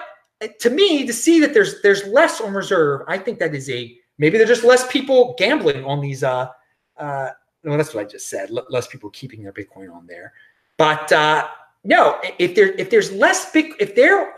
to 0.60 0.70
me, 0.70 1.06
to 1.08 1.14
see 1.14 1.40
that 1.40 1.54
there's 1.54 1.82
there's 1.82 2.06
less 2.06 2.42
on 2.42 2.54
reserve, 2.54 3.02
I 3.08 3.18
think 3.18 3.40
that 3.40 3.56
is 3.56 3.70
a 3.70 3.98
maybe 4.18 4.38
there's 4.38 4.50
just 4.50 4.64
less 4.64 4.90
people 4.92 5.36
gambling 5.38 5.84
on 5.86 6.02
these. 6.02 6.24
Uh, 6.24 6.50
uh, 6.98 7.30
well, 7.64 7.78
that's 7.78 7.94
what 7.94 8.06
I 8.06 8.08
just 8.08 8.30
said. 8.30 8.52
L- 8.52 8.68
less 8.70 8.88
people 8.88 9.10
keeping 9.10 9.42
their 9.42 9.54
Bitcoin 9.54 9.94
on 9.94 10.06
there. 10.06 10.34
But 10.78 11.12
uh, 11.12 11.48
no, 11.84 12.20
if 12.38 12.56
there 12.56 12.74
if 12.74 12.90
there's 12.90 13.12
less 13.12 13.52
big 13.52 13.74
if 13.80 13.96
they're 13.96 14.34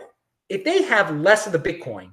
if 0.48 0.64
they 0.64 0.82
have 0.82 1.14
less 1.16 1.46
of 1.46 1.52
the 1.52 1.58
Bitcoin, 1.58 2.12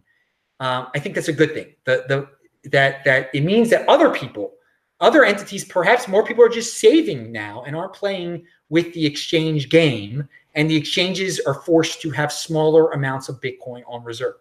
um, 0.59 0.87
I 0.93 0.99
think 0.99 1.15
that's 1.15 1.27
a 1.27 1.33
good 1.33 1.53
thing. 1.53 1.73
The 1.85 2.05
the 2.07 2.69
that 2.69 3.03
that 3.05 3.29
it 3.33 3.41
means 3.41 3.69
that 3.69 3.87
other 3.87 4.09
people, 4.09 4.53
other 4.99 5.23
entities, 5.23 5.63
perhaps 5.63 6.07
more 6.07 6.25
people 6.25 6.43
are 6.43 6.49
just 6.49 6.79
saving 6.79 7.31
now 7.31 7.63
and 7.63 7.75
aren't 7.75 7.93
playing 7.93 8.45
with 8.69 8.93
the 8.93 9.05
exchange 9.05 9.69
game 9.69 10.27
and 10.55 10.69
the 10.69 10.75
exchanges 10.75 11.39
are 11.41 11.53
forced 11.53 12.01
to 12.01 12.09
have 12.11 12.31
smaller 12.31 12.91
amounts 12.91 13.29
of 13.29 13.39
Bitcoin 13.41 13.83
on 13.87 14.03
reserve. 14.03 14.35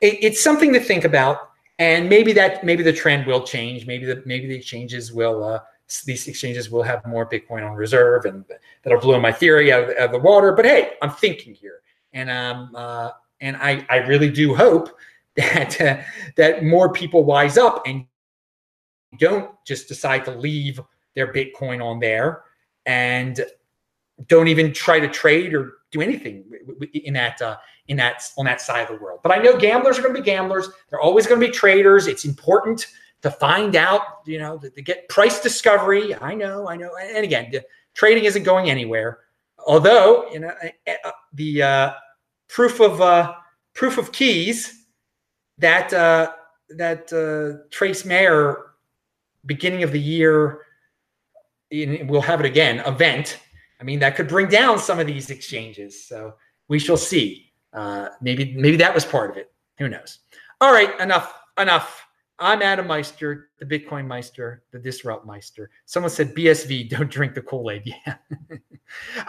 It, 0.00 0.18
it's 0.22 0.42
something 0.42 0.72
to 0.72 0.80
think 0.80 1.04
about. 1.04 1.50
and 1.78 2.08
maybe 2.08 2.32
that 2.32 2.62
maybe 2.64 2.82
the 2.82 2.92
trend 2.92 3.26
will 3.26 3.42
change. 3.42 3.86
Maybe 3.86 4.06
the 4.06 4.22
maybe 4.24 4.46
the 4.46 4.54
exchanges 4.54 5.12
will 5.12 5.42
uh, 5.42 5.60
these 6.06 6.28
exchanges 6.28 6.70
will 6.70 6.82
have 6.82 7.04
more 7.04 7.28
Bitcoin 7.28 7.68
on 7.68 7.74
reserve, 7.74 8.24
and 8.26 8.44
that'll 8.82 9.00
blow 9.00 9.20
my 9.20 9.32
theory 9.32 9.72
out 9.72 9.82
of, 9.82 9.88
the, 9.88 9.98
out 10.00 10.06
of 10.06 10.12
the 10.12 10.18
water. 10.18 10.52
But 10.52 10.64
hey, 10.66 10.92
I'm 11.02 11.10
thinking 11.10 11.52
here, 11.54 11.80
and 12.12 12.30
um 12.30 12.70
uh, 12.74 13.10
and 13.40 13.56
I 13.56 13.84
I 13.90 13.96
really 14.06 14.30
do 14.30 14.54
hope 14.54 14.90
that 15.36 15.80
uh, 15.80 15.98
that 16.36 16.64
more 16.64 16.92
people 16.92 17.24
wise 17.24 17.58
up 17.58 17.82
and 17.86 18.06
don't 19.18 19.50
just 19.66 19.88
decide 19.88 20.24
to 20.26 20.30
leave 20.30 20.80
their 21.14 21.32
Bitcoin 21.32 21.84
on 21.84 22.00
there 22.00 22.42
and 22.86 23.44
don't 24.26 24.48
even 24.48 24.72
try 24.72 25.00
to 25.00 25.08
trade 25.08 25.54
or 25.54 25.74
do 25.90 26.00
anything 26.00 26.44
in 26.92 27.14
that 27.14 27.40
uh, 27.42 27.56
in 27.88 27.96
that 27.96 28.22
on 28.38 28.44
that 28.44 28.60
side 28.60 28.82
of 28.82 28.96
the 28.96 29.02
world. 29.02 29.20
But 29.22 29.32
I 29.32 29.42
know 29.42 29.56
gamblers 29.56 29.98
are 29.98 30.02
going 30.02 30.14
to 30.14 30.20
be 30.20 30.24
gamblers. 30.24 30.68
They're 30.88 31.00
always 31.00 31.26
going 31.26 31.40
to 31.40 31.46
be 31.46 31.52
traders. 31.52 32.06
It's 32.06 32.24
important 32.24 32.86
to 33.22 33.30
find 33.30 33.74
out, 33.74 34.02
you 34.26 34.38
know, 34.38 34.58
to, 34.58 34.70
to 34.70 34.82
get 34.82 35.08
price 35.08 35.40
discovery. 35.40 36.14
I 36.16 36.34
know, 36.34 36.68
I 36.68 36.76
know. 36.76 36.90
And 37.00 37.24
again, 37.24 37.50
trading 37.94 38.24
isn't 38.24 38.42
going 38.42 38.70
anywhere. 38.70 39.20
Although, 39.66 40.30
you 40.30 40.40
know, 40.40 40.52
uh, 40.86 41.10
the 41.32 41.62
uh, 41.62 41.92
proof 42.48 42.80
of 42.80 43.00
uh, 43.00 43.34
proof 43.72 43.98
of 43.98 44.12
keys 44.12 44.86
that 45.58 45.92
uh, 45.92 46.32
that 46.70 47.12
uh, 47.12 47.66
Trace 47.70 48.04
Mayer 48.04 48.74
beginning 49.46 49.82
of 49.82 49.92
the 49.92 50.00
year, 50.00 50.62
we'll 51.70 52.20
have 52.20 52.40
it 52.40 52.46
again, 52.46 52.80
event. 52.80 53.38
I 53.80 53.84
mean, 53.84 53.98
that 54.00 54.16
could 54.16 54.28
bring 54.28 54.48
down 54.48 54.78
some 54.78 54.98
of 54.98 55.06
these 55.06 55.30
exchanges. 55.30 56.06
So 56.06 56.34
we 56.68 56.78
shall 56.78 56.96
see. 56.96 57.52
Uh, 57.72 58.08
maybe 58.20 58.54
maybe 58.54 58.76
that 58.76 58.94
was 58.94 59.04
part 59.04 59.30
of 59.30 59.36
it. 59.36 59.52
Who 59.78 59.88
knows? 59.88 60.20
All 60.60 60.72
right, 60.72 60.98
enough 61.00 61.34
enough. 61.58 62.06
I'm 62.38 62.62
Adam 62.62 62.88
Meister, 62.88 63.50
the 63.58 63.64
Bitcoin 63.64 64.06
Meister, 64.06 64.64
the 64.72 64.78
Disrupt 64.78 65.24
Meister. 65.24 65.70
Someone 65.84 66.10
said 66.10 66.34
BSV, 66.34 66.88
don't 66.90 67.10
drink 67.10 67.34
the 67.34 67.42
Kool 67.42 67.70
Aid. 67.70 67.84
Yeah. 68.06 68.16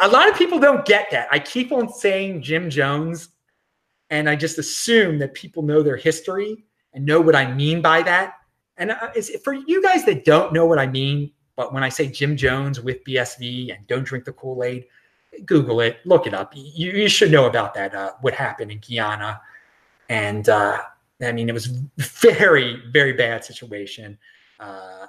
a 0.02 0.08
lot 0.08 0.30
of 0.30 0.38
people 0.38 0.60
don't 0.60 0.86
get 0.86 1.10
that. 1.12 1.28
I 1.32 1.40
keep 1.40 1.72
on 1.72 1.92
saying 1.92 2.42
Jim 2.42 2.70
Jones, 2.70 3.30
and 4.10 4.30
I 4.30 4.36
just 4.36 4.58
assume 4.58 5.20
that 5.20 5.34
people 5.34 5.64
know 5.64 5.82
their 5.84 5.98
history 5.98 6.66
and 6.94 7.06
know 7.06 7.22
what 7.22 7.36
I 7.36 7.52
mean 7.52 7.82
by 7.82 8.02
that. 8.04 8.34
And 8.78 8.92
uh, 8.92 9.12
for 9.44 9.54
you 9.54 9.82
guys 9.82 10.04
that 10.06 10.26
don't 10.26 10.52
know 10.52 10.66
what 10.66 10.80
I 10.80 10.88
mean, 10.88 11.32
but 11.56 11.74
when 11.74 11.84
I 11.84 11.90
say 11.90 12.08
Jim 12.08 12.36
Jones 12.36 12.82
with 12.82 13.04
BSV 13.04 13.76
and 13.76 13.86
don't 13.88 14.04
drink 14.04 14.26
the 14.26 14.34
Kool 14.34 14.64
Aid, 14.64 14.86
Google 15.46 15.82
it, 15.82 15.98
look 16.06 16.28
it 16.28 16.34
up. 16.34 16.54
You, 16.56 16.92
you 16.92 17.10
should 17.10 17.32
know 17.32 17.46
about 17.46 17.74
that, 17.74 17.94
uh, 17.94 18.14
what 18.22 18.34
happened 18.34 18.72
in 18.72 18.80
Guyana. 18.80 19.42
And 20.10 20.48
uh, 20.50 20.82
I 21.22 21.32
mean, 21.32 21.50
it 21.50 21.54
was 21.54 21.68
very, 21.98 22.82
very 22.92 23.14
bad 23.14 23.44
situation. 23.44 24.18
Uh, 24.60 25.08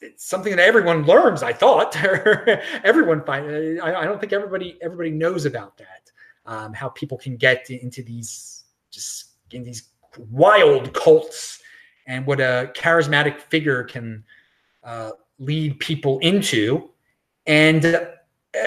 it's 0.00 0.24
something 0.24 0.54
that 0.54 0.66
everyone 0.66 1.04
learns. 1.04 1.42
I 1.42 1.52
thought 1.52 1.96
everyone 2.84 3.24
find. 3.24 3.80
I, 3.80 4.02
I, 4.02 4.04
don't 4.04 4.20
think 4.20 4.32
everybody 4.32 4.78
everybody 4.80 5.10
knows 5.10 5.44
about 5.44 5.76
that. 5.78 6.10
Um, 6.46 6.72
how 6.72 6.88
people 6.90 7.18
can 7.18 7.36
get 7.36 7.68
into 7.68 8.02
these 8.02 8.64
just 8.90 9.32
in 9.50 9.64
these 9.64 9.88
wild 10.30 10.94
cults 10.94 11.60
and 12.06 12.24
what 12.26 12.40
a 12.40 12.70
charismatic 12.74 13.40
figure 13.40 13.84
can 13.84 14.24
uh, 14.84 15.10
lead 15.38 15.78
people 15.80 16.18
into. 16.20 16.90
And 17.46 17.84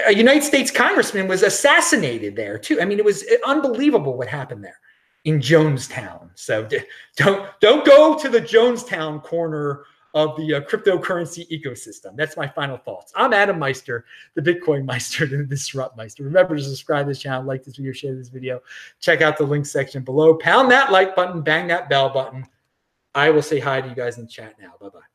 a 0.06 0.14
United 0.14 0.42
States 0.42 0.70
congressman 0.70 1.28
was 1.28 1.42
assassinated 1.42 2.36
there 2.36 2.58
too. 2.58 2.80
I 2.80 2.84
mean, 2.84 2.98
it 2.98 3.04
was 3.04 3.24
unbelievable 3.46 4.16
what 4.16 4.28
happened 4.28 4.64
there 4.64 4.78
in 5.24 5.40
Jonestown. 5.40 6.30
So 6.34 6.68
don't 7.16 7.48
don't 7.60 7.84
go 7.84 8.18
to 8.18 8.28
the 8.28 8.40
Jonestown 8.40 9.22
corner 9.22 9.84
of 10.14 10.36
the 10.36 10.54
uh, 10.54 10.60
cryptocurrency 10.60 11.48
ecosystem. 11.50 12.16
That's 12.16 12.36
my 12.36 12.46
final 12.46 12.76
thoughts. 12.76 13.12
I'm 13.16 13.32
Adam 13.32 13.58
Meister, 13.58 14.04
the 14.34 14.42
Bitcoin 14.42 14.84
Meister, 14.92 15.26
the 15.26 15.44
Disrupt 15.44 15.96
Meister. 15.96 16.22
Remember 16.24 16.56
to 16.56 16.62
subscribe 16.62 17.06
to 17.06 17.10
this 17.10 17.18
channel, 17.18 17.44
like 17.44 17.64
this 17.64 17.76
video, 17.76 17.92
share 17.92 18.14
this 18.14 18.28
video. 18.28 18.60
Check 19.00 19.22
out 19.22 19.38
the 19.38 19.44
link 19.44 19.64
section 19.66 20.02
below. 20.02 20.34
Pound 20.34 20.70
that 20.70 20.92
like 20.92 21.16
button, 21.16 21.42
bang 21.42 21.66
that 21.68 21.88
bell 21.88 22.10
button. 22.10 22.46
I 23.14 23.30
will 23.30 23.42
say 23.42 23.58
hi 23.58 23.80
to 23.80 23.88
you 23.88 23.94
guys 23.94 24.18
in 24.18 24.24
the 24.24 24.30
chat 24.30 24.56
now. 24.60 24.74
Bye 24.80 24.88
bye. 24.88 25.11